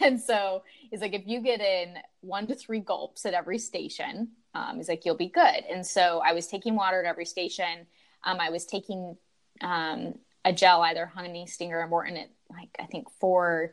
[0.00, 4.28] And so he's like, if you get in one to three gulps at every station,
[4.54, 5.64] um, he's like, you'll be good.
[5.70, 7.86] And so I was taking water at every station.
[8.24, 9.16] Um, I was taking
[9.60, 10.14] um,
[10.44, 13.72] a gel, either Honey Stinger or Maurten at like, I think four,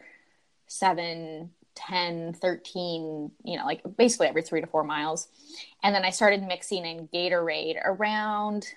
[0.73, 5.27] seven, 10, 13, you know, like basically every three to four miles.
[5.83, 8.67] And then I started mixing in Gatorade around,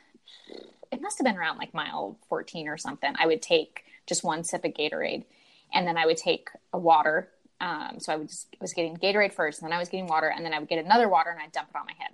[0.92, 3.14] it must have been around like mile 14 or something.
[3.18, 5.24] I would take just one sip of Gatorade
[5.72, 7.30] and then I would take a water.
[7.60, 10.28] Um, so I would just, was getting Gatorade first, and then I was getting water,
[10.28, 12.12] and then I would get another water and I'd dump it on my head.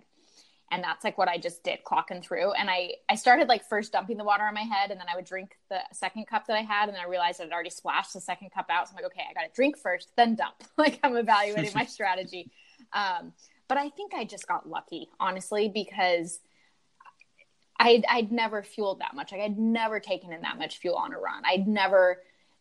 [0.72, 2.52] And that's like what I just did, clocking through.
[2.52, 5.14] And I, I started like first dumping the water on my head, and then I
[5.14, 8.14] would drink the second cup that I had, and then I realized I'd already splashed
[8.14, 8.88] the second cup out.
[8.88, 10.54] So I'm like, okay, I got to drink first, then dump.
[10.78, 12.50] like I'm evaluating my strategy.
[12.92, 13.32] Um,
[13.68, 16.40] but I think I just got lucky, honestly, because
[17.78, 19.32] I'd, I'd never fueled that much.
[19.32, 21.42] Like I'd never taken in that much fuel on a run.
[21.44, 22.18] I'd never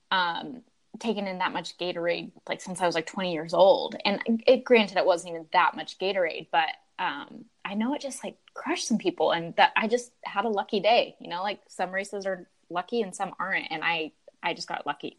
[0.09, 0.63] um,
[0.99, 3.95] taken in that much Gatorade like since I was like 20 years old.
[4.03, 8.21] And it granted it wasn't even that much Gatorade, but um, I know it just
[8.21, 11.61] like crushed some people and that I just had a lucky day, you know, like
[11.69, 13.71] some races are lucky and some aren't.
[13.71, 14.11] And I,
[14.43, 15.17] I just got lucky.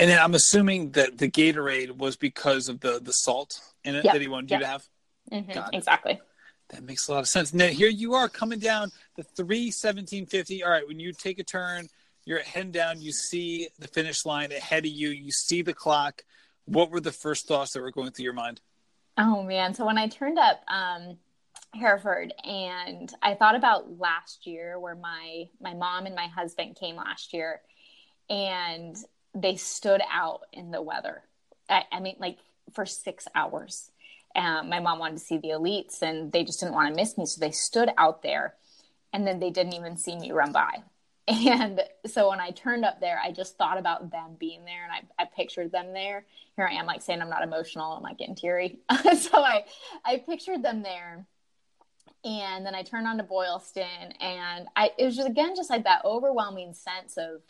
[0.00, 4.04] And then I'm assuming that the Gatorade was because of the the salt in it
[4.04, 4.12] Yep.
[4.14, 4.58] that he wanted Yep.
[4.60, 4.88] you to have.
[5.30, 6.20] Mhm, exactly.
[6.70, 7.54] That makes a lot of sense.
[7.54, 10.64] Now here you are coming down the three seventeen fifty.
[10.64, 11.88] All right, when you take a turn,
[12.24, 13.00] you're heading down.
[13.00, 15.10] You see the finish line ahead of you.
[15.10, 16.24] You see the clock.
[16.64, 18.60] What were the first thoughts that were going through your mind?
[19.16, 19.74] Oh man.
[19.74, 21.18] So when I turned up um
[21.74, 26.96] Hereford and I thought about last year where my my mom and my husband came
[26.96, 27.60] last year
[28.30, 28.96] and
[29.34, 31.22] they stood out in the weather.
[31.68, 32.38] I, I mean like
[32.72, 33.90] for 6 hours.
[34.36, 37.16] Um, my mom wanted to see the elites and they just didn't want to miss
[37.18, 38.54] me so they stood out there
[39.12, 40.82] and then they didn't even see me run by.
[41.28, 44.92] And so when I turned up there, I just thought about them being there and
[44.92, 46.24] I, I pictured them there.
[46.56, 48.78] Here I am like saying I'm not emotional, I'm like getting teary.
[49.18, 49.64] so I
[50.06, 51.26] I pictured them there.
[52.24, 55.84] And then I turned on to Boylston and I it was just again just like
[55.84, 57.42] that overwhelming sense of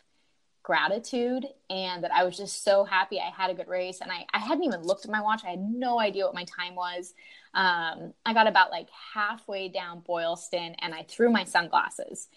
[0.61, 4.25] gratitude and that I was just so happy I had a good race and I,
[4.33, 5.41] I hadn't even looked at my watch.
[5.43, 7.13] I had no idea what my time was.
[7.53, 12.27] Um, I got about like halfway down Boylston and I threw my sunglasses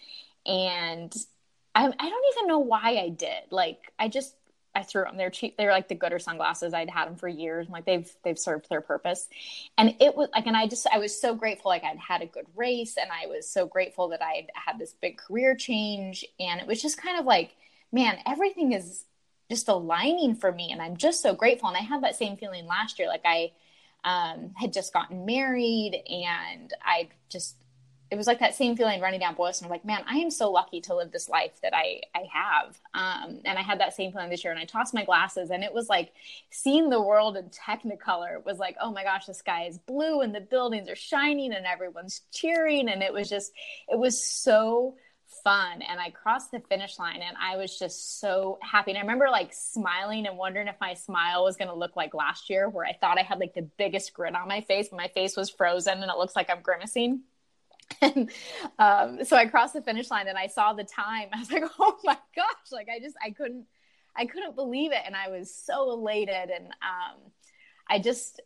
[0.45, 1.13] and
[1.75, 3.51] I, I don't even know why I did.
[3.51, 4.35] Like I just
[4.75, 5.17] I threw them.
[5.17, 5.55] They're cheap.
[5.57, 6.73] They're like the Goodr sunglasses.
[6.73, 7.67] I'd had them for years.
[7.67, 9.27] I'm like they've they've served their purpose,
[9.77, 11.69] and it was like, and I just I was so grateful.
[11.69, 14.93] Like I'd had a good race, and I was so grateful that I'd had this
[14.93, 17.51] big career change, and it was just kind of like,
[17.91, 19.05] man, everything is
[19.49, 21.69] just aligning for me, and I'm just so grateful.
[21.69, 23.07] And I had that same feeling last year.
[23.07, 23.51] Like I
[24.03, 27.55] um, had just gotten married, and I just
[28.13, 29.65] it was like that same feeling running down Boylston.
[29.65, 32.79] I'm like, man, I am so lucky to live this life that I I have.
[32.93, 34.53] Um, and I had that same feeling this year.
[34.53, 36.13] And I tossed my glasses, and it was like
[36.51, 38.45] seeing the world in Technicolor.
[38.45, 41.65] Was like, oh my gosh, the sky is blue, and the buildings are shining, and
[41.65, 43.51] everyone's cheering, and it was just,
[43.89, 44.93] it was so
[45.43, 48.91] fun and I crossed the finish line and I was just so happy.
[48.91, 52.13] And I remember like smiling and wondering if my smile was going to look like
[52.13, 54.97] last year where I thought I had like the biggest grin on my face, but
[54.97, 57.23] my face was frozen and it looks like I'm grimacing.
[58.01, 58.31] And
[58.79, 61.29] um, so I crossed the finish line and I saw the time.
[61.33, 63.65] I was like, oh my gosh, like I just, I couldn't,
[64.15, 65.01] I couldn't believe it.
[65.05, 66.49] And I was so elated.
[66.49, 67.31] And um,
[67.89, 68.41] I just,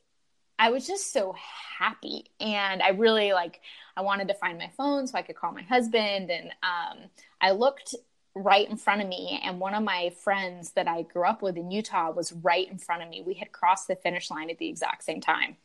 [0.59, 1.35] I was just so
[1.79, 2.25] happy.
[2.39, 3.61] And I really like,
[3.95, 6.29] I wanted to find my phone so I could call my husband.
[6.29, 7.09] And um,
[7.41, 7.95] I looked
[8.43, 11.57] right in front of me, and one of my friends that I grew up with
[11.57, 13.23] in Utah was right in front of me.
[13.25, 15.57] We had crossed the finish line at the exact same time.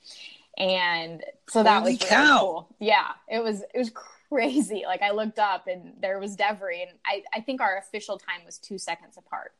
[0.58, 2.38] And so that Holy was really cow.
[2.40, 2.76] cool.
[2.78, 4.84] Yeah, it was it was crazy.
[4.86, 8.40] Like I looked up and there was Devery, and I, I think our official time
[8.46, 9.52] was two seconds apart.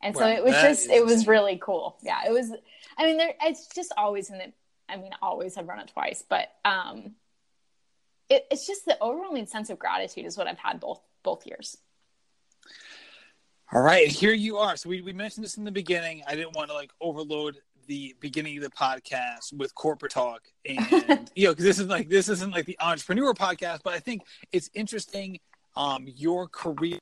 [0.00, 1.96] And so it was just it was really cool.
[2.02, 2.52] Yeah, it was.
[2.98, 4.52] I mean, there it's just always in the.
[4.88, 7.12] I mean, always have run it twice, but um,
[8.28, 11.76] it, it's just the overwhelming sense of gratitude is what I've had both both years.
[13.72, 14.76] All right, here you are.
[14.76, 16.22] So we, we mentioned this in the beginning.
[16.26, 21.30] I didn't want to like overload the beginning of the podcast with corporate talk, and
[21.34, 24.22] you know, because this is like this isn't like the entrepreneur podcast, but I think
[24.52, 25.40] it's interesting
[25.76, 26.98] um, your career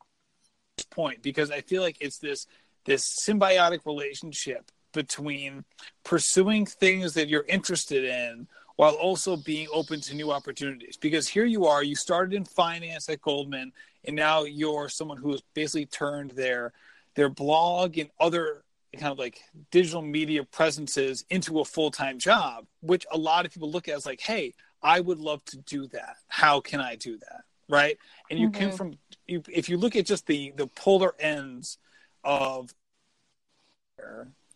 [0.91, 2.47] point because I feel like it's this
[2.85, 5.65] this symbiotic relationship between
[6.05, 10.97] pursuing things that you're interested in while also being open to new opportunities.
[10.97, 13.73] Because here you are, you started in finance at Goldman,
[14.05, 16.73] and now you're someone who has basically turned their
[17.15, 18.63] their blog and other
[18.99, 23.53] kind of like digital media presences into a full time job, which a lot of
[23.53, 26.17] people look at as like, hey, I would love to do that.
[26.29, 27.43] How can I do that?
[27.69, 27.99] Right.
[28.31, 28.69] And you mm-hmm.
[28.69, 31.79] can from you, if you look at just the the polar ends
[32.25, 32.75] of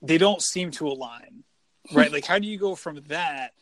[0.03, 1.45] they don't seem to align.
[1.93, 2.11] Right.
[2.11, 3.53] like how do you go from that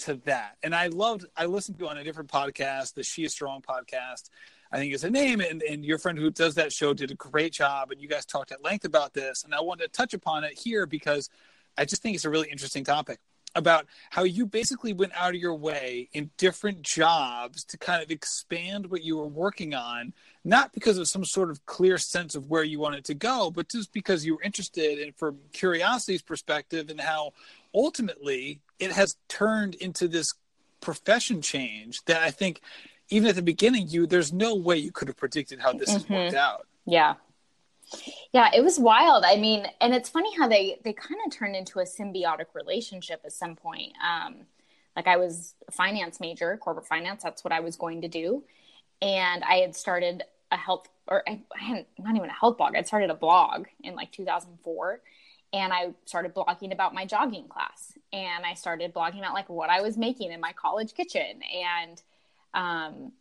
[0.00, 0.56] to that.
[0.62, 4.30] And I loved, I listened to on a different podcast, the She is Strong podcast.
[4.72, 5.40] I think is a name.
[5.40, 7.90] And, and your friend who does that show did a great job.
[7.90, 9.44] And you guys talked at length about this.
[9.44, 11.30] And I wanted to touch upon it here because
[11.78, 13.18] I just think it's a really interesting topic
[13.56, 18.10] about how you basically went out of your way in different jobs to kind of
[18.10, 20.12] expand what you were working on,
[20.44, 23.68] not because of some sort of clear sense of where you wanted to go, but
[23.68, 27.32] just because you were interested and from curiosity's perspective and how
[27.74, 30.34] ultimately it has turned into this
[30.80, 32.60] profession change that I think
[33.10, 36.12] even at the beginning you there's no way you could have predicted how this mm-hmm.
[36.12, 36.66] has worked out.
[36.84, 37.14] Yeah.
[38.32, 39.24] Yeah, it was wild.
[39.24, 43.20] I mean, and it's funny how they they kind of turned into a symbiotic relationship
[43.24, 43.92] at some point.
[44.04, 44.46] Um,
[44.96, 47.22] like I was a finance major, corporate finance.
[47.22, 48.42] That's what I was going to do,
[49.00, 52.74] and I had started a health or I, I hadn't not even a health blog.
[52.74, 55.00] I'd started a blog in like 2004,
[55.52, 59.70] and I started blogging about my jogging class, and I started blogging about like what
[59.70, 62.02] I was making in my college kitchen, and
[62.56, 63.12] um,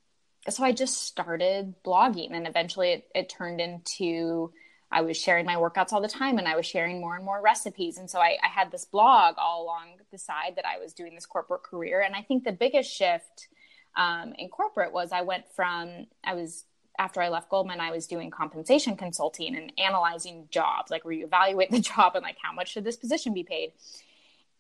[0.50, 4.54] so I just started blogging and eventually it, it, turned into
[4.92, 7.42] I was sharing my workouts all the time and I was sharing more and more
[7.42, 7.98] recipes.
[7.98, 11.16] And so I, I, had this blog all along the side that I was doing
[11.16, 12.02] this corporate career.
[12.02, 13.50] And I think the biggest shift
[13.98, 16.64] um, in corporate was I went from, I was,
[16.98, 21.26] after I left Goldman, I was doing compensation consulting and analyzing jobs, like where you
[21.26, 23.74] evaluate the job and like how much should this position be paid.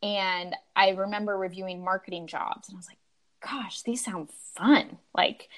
[0.03, 2.97] And I remember reviewing marketing jobs and I was like,
[3.45, 4.97] gosh, these sound fun.
[5.15, 5.49] Like,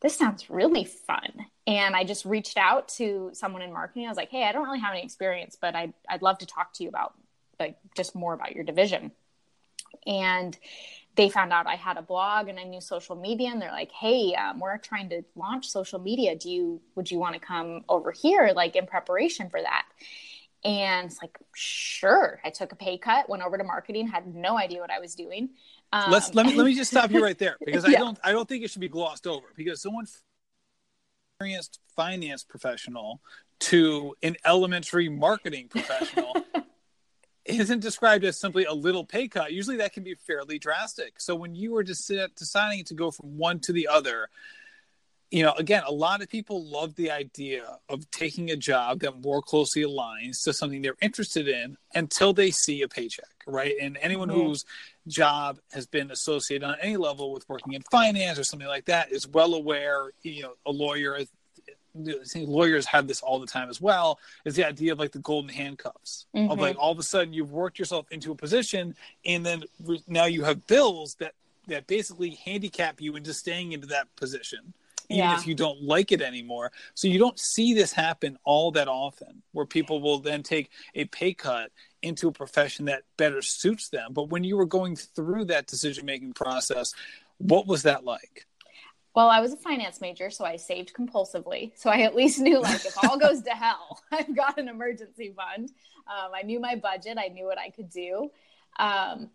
[0.00, 1.46] this sounds really fun.
[1.66, 4.06] And I just reached out to someone in marketing.
[4.06, 6.46] I was like, hey, I don't really have any experience, but I'd, I'd love to
[6.46, 7.14] talk to you about
[7.58, 9.12] like just more about your division.
[10.06, 10.56] And
[11.16, 13.90] they found out I had a blog and I knew social media, and they're like,
[13.90, 16.36] "Hey, um, we're trying to launch social media.
[16.36, 19.84] Do you would you want to come over here, like in preparation for that?"
[20.64, 22.40] And it's like, sure.
[22.44, 25.14] I took a pay cut, went over to marketing, had no idea what I was
[25.14, 25.50] doing,
[25.92, 27.96] um, Let's let me let me just stop you right there because yeah.
[27.96, 30.06] I don't I don't think it should be glossed over because someone
[31.40, 33.20] experienced finance professional
[33.60, 36.34] to an elementary marketing professional
[37.44, 39.52] isn't described as simply a little pay cut.
[39.52, 41.20] Usually that can be fairly drastic.
[41.20, 44.28] So when you were deciding to go from one to the other,
[45.30, 49.20] you know, again, a lot of people love the idea of taking a job that
[49.22, 53.74] more closely aligns to something they're interested in until they see a paycheck, right?
[53.80, 54.40] And anyone mm-hmm.
[54.40, 54.64] whose
[55.06, 59.12] job has been associated on any level with working in finance or something like that
[59.12, 61.18] is well aware, you know, a lawyer,
[62.34, 65.50] lawyers have this all the time as well, is the idea of like the golden
[65.50, 66.50] handcuffs mm-hmm.
[66.50, 68.94] of like all of a sudden you've worked yourself into a position
[69.26, 69.62] and then
[70.06, 71.34] now you have bills that
[71.66, 74.72] that basically handicap you into staying into that position
[75.08, 75.38] even Yeah.
[75.38, 76.72] if you don't like it anymore.
[76.94, 81.06] So you don't see this happen all that often where people will then take a
[81.06, 81.70] pay cut
[82.02, 84.12] into a profession that better suits them.
[84.12, 86.92] But when you were going through that decision making process,
[87.38, 88.46] what was that like?
[89.14, 91.72] Well, I was a finance major, so I saved compulsively.
[91.74, 95.34] So I at least knew, like, if all goes to hell, I've got an emergency
[95.34, 95.70] fund.
[96.06, 97.18] Um, I knew my budget.
[97.18, 98.30] I knew what I could do.
[98.78, 99.30] Um,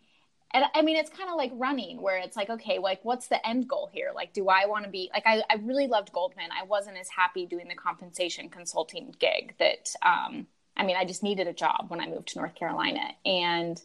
[0.53, 3.45] and I mean, it's kind of like running, where it's like, okay, like, what's the
[3.47, 4.11] end goal here?
[4.13, 5.23] Like, do I want to be like?
[5.25, 6.49] I, I really loved Goldman.
[6.51, 9.55] I wasn't as happy doing the compensation consulting gig.
[9.59, 10.47] That um,
[10.77, 13.81] I mean, I just needed a job when I moved to North Carolina, and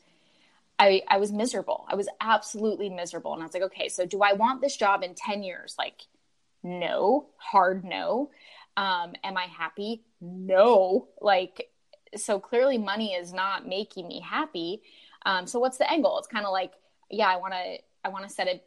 [0.79, 1.87] I, I was miserable.
[1.89, 3.33] I was absolutely miserable.
[3.33, 5.75] And I was like, okay, so do I want this job in 10 years?
[5.77, 6.03] Like,
[6.63, 8.31] no, hard no.
[8.77, 10.05] Um, am I happy?
[10.21, 11.09] No.
[11.21, 11.71] Like,
[12.17, 14.83] so clearly money is not making me happy.
[15.29, 16.19] Um, so what's the angle?
[16.19, 16.73] It's kind of like,
[17.11, 18.61] yeah, I want to, I want to set a,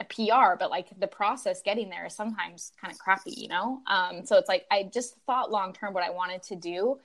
[0.00, 3.80] a PR, but like the process getting there is sometimes kind of crappy, you know?
[3.86, 6.98] Um, so it's like, I just thought long-term what I wanted to do.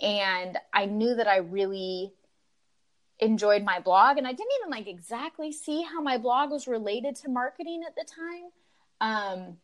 [0.00, 2.12] And I knew that I really,
[3.20, 7.14] enjoyed my blog and i didn't even like exactly see how my blog was related
[7.14, 8.50] to marketing at the time
[9.00, 9.56] um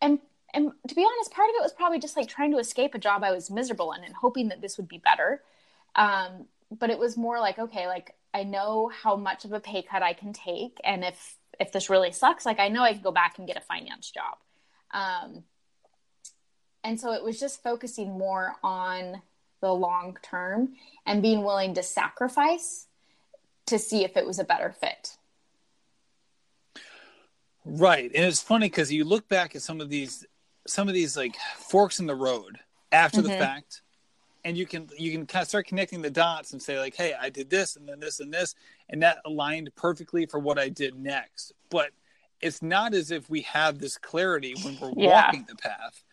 [0.00, 0.20] and
[0.54, 3.00] and to be honest part of it was probably just like trying to escape a
[3.00, 5.42] job i was miserable in and hoping that this would be better
[5.96, 9.82] um but it was more like okay like i know how much of a pay
[9.82, 13.02] cut i can take and if if this really sucks like i know i can
[13.02, 14.36] go back and get a finance job
[14.92, 15.44] um
[16.82, 19.22] and so it was just focusing more on
[19.60, 20.74] the long term
[21.06, 22.86] and being willing to sacrifice
[23.66, 25.16] to see if it was a better fit.
[27.64, 28.10] Right.
[28.14, 30.26] And it's funny because you look back at some of these
[30.66, 32.58] some of these like forks in the road
[32.92, 33.38] after the Mhm.
[33.38, 33.80] fact
[34.44, 37.14] and you can you can kind of start connecting the dots and say like hey
[37.20, 38.54] i did this and then this and this
[38.90, 41.52] and that aligned perfectly for what i did next.
[41.70, 41.90] But
[42.40, 45.26] it's not as if we have this clarity when we're Yeah.
[45.26, 46.04] walking the path.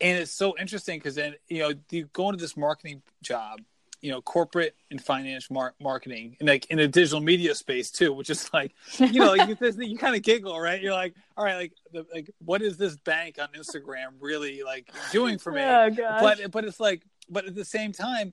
[0.00, 3.60] And it's so interesting because then you know you go into this marketing job
[4.02, 8.14] you know corporate and finance mar- marketing and like in a digital media space too
[8.14, 10.80] which is like you know you, this, you kind of giggle right?
[10.80, 14.90] You're like all right like the, like what is this bank on instagram really like
[15.12, 15.60] doing for me?
[15.62, 18.32] Oh, but but it's like but at the same time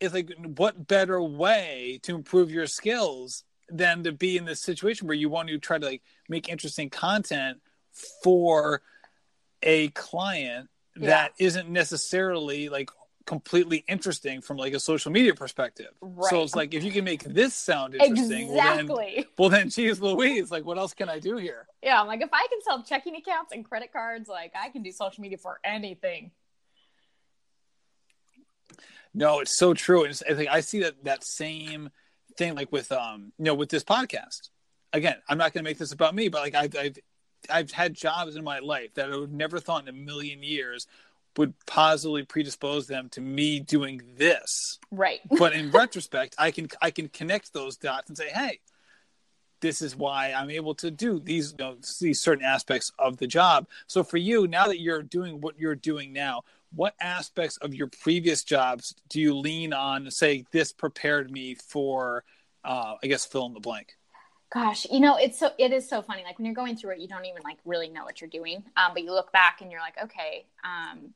[0.00, 5.06] it's like what better way to improve your skills than to be in this situation
[5.06, 7.58] where you want to try to like make interesting content
[8.22, 8.82] for
[9.62, 12.90] a client that isn't necessarily like
[13.26, 15.90] completely interesting from like a social media perspective
[16.30, 19.26] so it's like if you can make this sound interesting well then exactly.
[19.36, 22.30] well then geez louise like what else can i do here Yeah, I'm like if
[22.32, 25.60] I can sell checking accounts and credit cards, like I can do social media for
[25.62, 26.32] anything.
[29.16, 30.02] No, it's so true.
[30.02, 31.90] And it's, I think I see that that same
[32.36, 34.50] thing like with um you know with this podcast.
[34.92, 36.98] Again, I'm not going to make this about me, but like I've I've
[37.50, 40.86] I've had jobs in my life that I would never thought in a million years
[41.38, 44.78] would positively predispose them to me doing this.
[44.90, 45.20] Right.
[45.38, 48.60] But in retrospect, I can I can connect those dots and say, hey,
[49.60, 53.26] this is why I'm able to do these you know, these certain aspects of the
[53.26, 53.66] job.
[53.86, 56.42] So for you, now that you're doing what you're doing now,
[56.76, 61.54] what aspects of your previous jobs do you lean on to say this prepared me
[61.54, 62.22] for,
[62.64, 63.94] uh, I guess, fill in the blank?
[64.52, 66.22] Gosh, you know, it's so it is so funny.
[66.22, 68.62] Like when you're going through it, you don't even like really know what you're doing.
[68.76, 71.14] Um, but you look back and you're like, okay, um,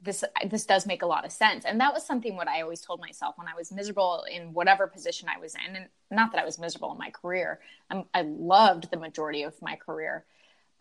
[0.00, 1.64] this this does make a lot of sense.
[1.64, 4.86] And that was something what I always told myself when I was miserable in whatever
[4.86, 5.76] position I was in.
[5.76, 7.60] And not that I was miserable in my career.
[7.90, 10.24] I'm, I loved the majority of my career,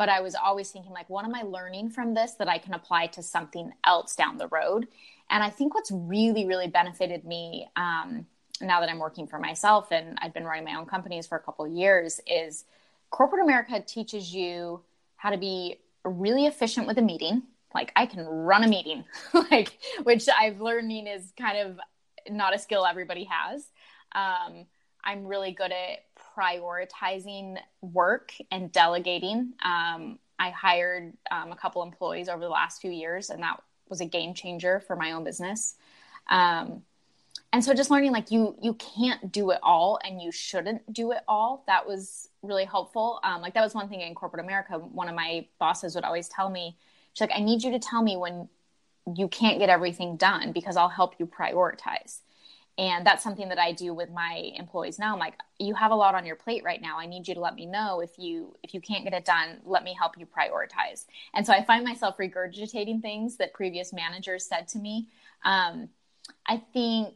[0.02, 2.74] but I was always thinking like, what am I learning from this that I can
[2.74, 4.88] apply to something else down the road?
[5.30, 7.70] And I think what's really really benefited me.
[7.76, 8.26] Um,
[8.60, 11.40] now that I'm working for myself and I've been running my own companies for a
[11.40, 12.64] couple years is
[13.12, 14.82] corporate America teaches you
[15.18, 17.44] how to be really efficient with a meeting.
[17.76, 19.04] Like I can run a meeting,
[19.52, 21.80] like which I've learning is kind of
[22.28, 23.68] not a skill everybody has.
[24.14, 24.66] Um,
[25.04, 26.00] I'm really good at
[26.38, 29.54] prioritizing work and delegating.
[29.64, 34.02] Um, I hired um, a couple employees over the last few years, and that was
[34.02, 35.76] a game changer for my own business.
[36.28, 36.84] Um,
[37.54, 41.12] and so just learning like you you can't do it all and you shouldn't do
[41.12, 44.78] it all that was really helpful um, like that was one thing in corporate america
[44.78, 46.78] one of my bosses would always tell me
[47.14, 48.48] she's like i need you to tell me when
[49.16, 52.20] you can't get everything done because i'll help you prioritize
[52.78, 55.14] and that's something that i do with my employees now.
[55.14, 56.98] I'm like you have a lot on your plate right now.
[56.98, 59.60] I need you to let me know if you if you can't get it done
[59.66, 61.06] let me help you prioritize.
[61.34, 65.08] And so i find myself regurgitating things that previous managers said to me.
[65.44, 65.90] Um,
[66.48, 67.14] i think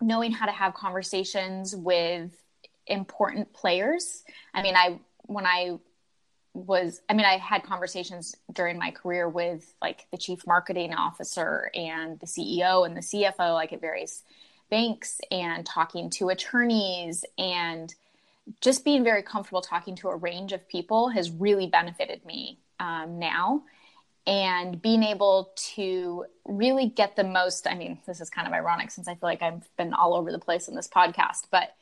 [0.00, 2.30] knowing how to have conversations with
[2.86, 4.24] important players.
[4.52, 5.78] I mean, I when I
[6.54, 11.70] was I mean, I had conversations during my career with like the chief marketing officer
[11.74, 14.22] and the CEO and the CFO, like at various
[14.70, 17.94] banks, and talking to attorneys and
[18.60, 23.18] just being very comfortable talking to a range of people has really benefited me um,
[23.18, 23.62] now.
[24.26, 28.90] And being able to really get the most, I mean, this is kind of ironic
[28.90, 31.74] since I feel like I've been all over the place in this podcast, but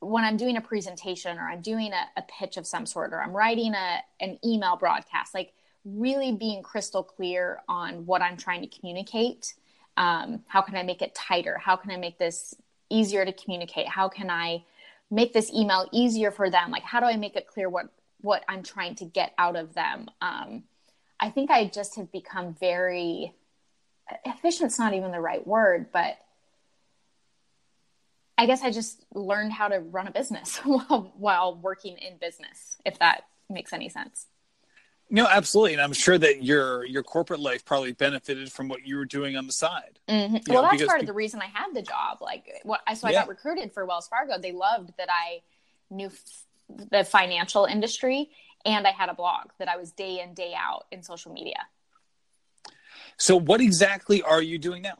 [0.00, 3.22] when I'm doing a presentation or I'm doing a, a pitch of some sort or
[3.22, 5.52] I'm writing a, an email broadcast, like
[5.84, 9.54] really being crystal clear on what I'm trying to communicate.
[9.96, 11.58] Um, how can I make it tighter?
[11.58, 12.54] How can I make this
[12.88, 13.88] easier to communicate?
[13.88, 14.64] How can I
[15.10, 16.70] make this email easier for them?
[16.70, 17.86] Like, how do I make it clear what
[18.22, 20.08] what I'm trying to get out of them?
[20.20, 20.64] Um,
[21.18, 23.34] I think I just have become very
[24.24, 26.18] efficient's not even the right word, but
[28.40, 32.78] I guess I just learned how to run a business while while working in business,
[32.86, 34.28] if that makes any sense.
[35.10, 38.96] No, absolutely, and I'm sure that your your corporate life probably benefited from what you
[38.96, 39.98] were doing on the side.
[40.08, 40.50] Mm-hmm.
[40.50, 42.22] Well, know, that's part of the reason I had the job.
[42.22, 43.20] Like, what so I yeah.
[43.20, 44.38] got recruited for Wells Fargo.
[44.38, 45.42] They loved that I
[45.90, 46.44] knew f-
[46.90, 48.30] the financial industry,
[48.64, 51.66] and I had a blog that I was day in day out in social media.
[53.18, 54.96] So, what exactly are you doing now?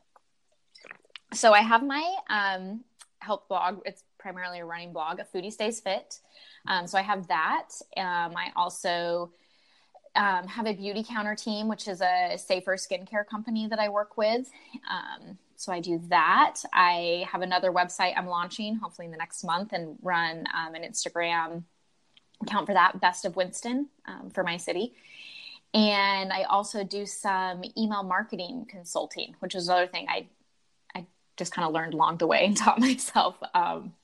[1.32, 2.84] So, I have my um,
[3.20, 3.80] health blog.
[3.84, 6.18] It's primarily a running blog, a foodie stays fit.
[6.66, 7.68] Um, so I have that.
[7.96, 9.32] Um, I also
[10.16, 14.50] um, have a Beautycounter team, which is a safer skincare company that I work with.
[14.90, 16.56] Um, so I do that.
[16.72, 20.82] I have another website I'm launching, hopefully in the next month, and run um, an
[20.82, 21.64] Instagram
[22.42, 24.94] account for that, Best of Winston, um, for my city.
[25.72, 30.26] And I also do some email marketing consulting, which is another thing I
[31.40, 33.36] just kind of learned along the way and taught myself.
[33.54, 33.94] Um,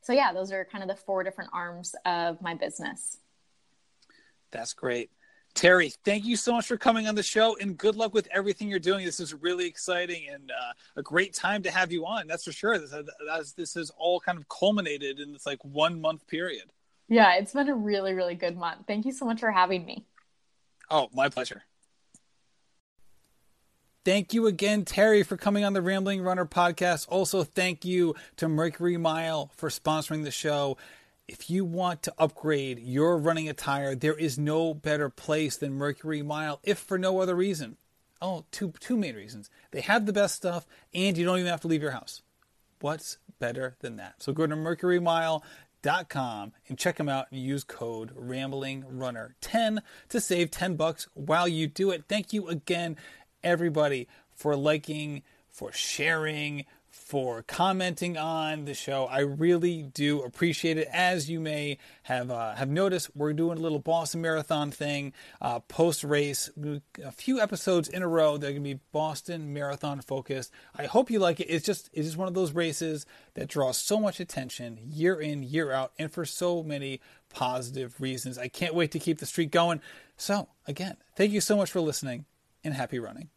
[0.00, 3.18] so yeah, those are kind of the four different arms of my business.
[4.52, 5.10] That's great.
[5.54, 8.68] Teri, thank you so much for coming on the show and good luck with everything
[8.68, 9.04] you're doing.
[9.04, 12.26] This is really exciting and uh, a great time to have you on.
[12.26, 12.78] That's for sure.
[12.78, 12.94] This,
[13.30, 16.70] has, this has all kind of culminated in this like one month period.
[17.08, 18.82] Yeah, it's been a really, really good month.
[18.86, 20.04] Thank you so much for having me.
[20.90, 21.62] Oh, my pleasure.
[24.06, 27.06] Thank you again, Teri, for coming on the Rambling Runner podcast.
[27.08, 30.76] Also, thank you to Mercury Mile for sponsoring the show.
[31.26, 36.22] If you want to upgrade your running attire, there is no better place than Mercury
[36.22, 37.78] Mile, if for no other reason.
[38.22, 39.50] Oh, two two main reasons.
[39.72, 42.22] They have the best stuff, and you don't even have to leave your house.
[42.80, 44.22] What's better than that?
[44.22, 49.78] So go to mercurymile.com and check them out and use code RamblingRunner10
[50.10, 52.04] to save 10 bucks while you do it.
[52.08, 52.96] Thank you again
[53.42, 56.64] everybody for liking, for sharing,
[56.96, 59.04] for commenting on the show.
[59.06, 60.88] I really do appreciate it.
[60.92, 65.60] As you may have uh, have noticed, we're doing a little Boston Marathon thing uh,
[65.60, 66.50] post race.
[67.04, 68.36] A few episodes in a row.
[68.36, 70.50] They're going to be Boston Marathon focused.
[70.74, 71.44] I hope you like it.
[71.44, 75.42] It's just it's just one of those races that draws so much attention year in
[75.42, 78.38] year out, and for so many positive reasons.
[78.38, 79.80] I can't wait to keep the streak going.
[80.16, 82.24] So again, thank you so much for listening,
[82.66, 83.30] and happy running.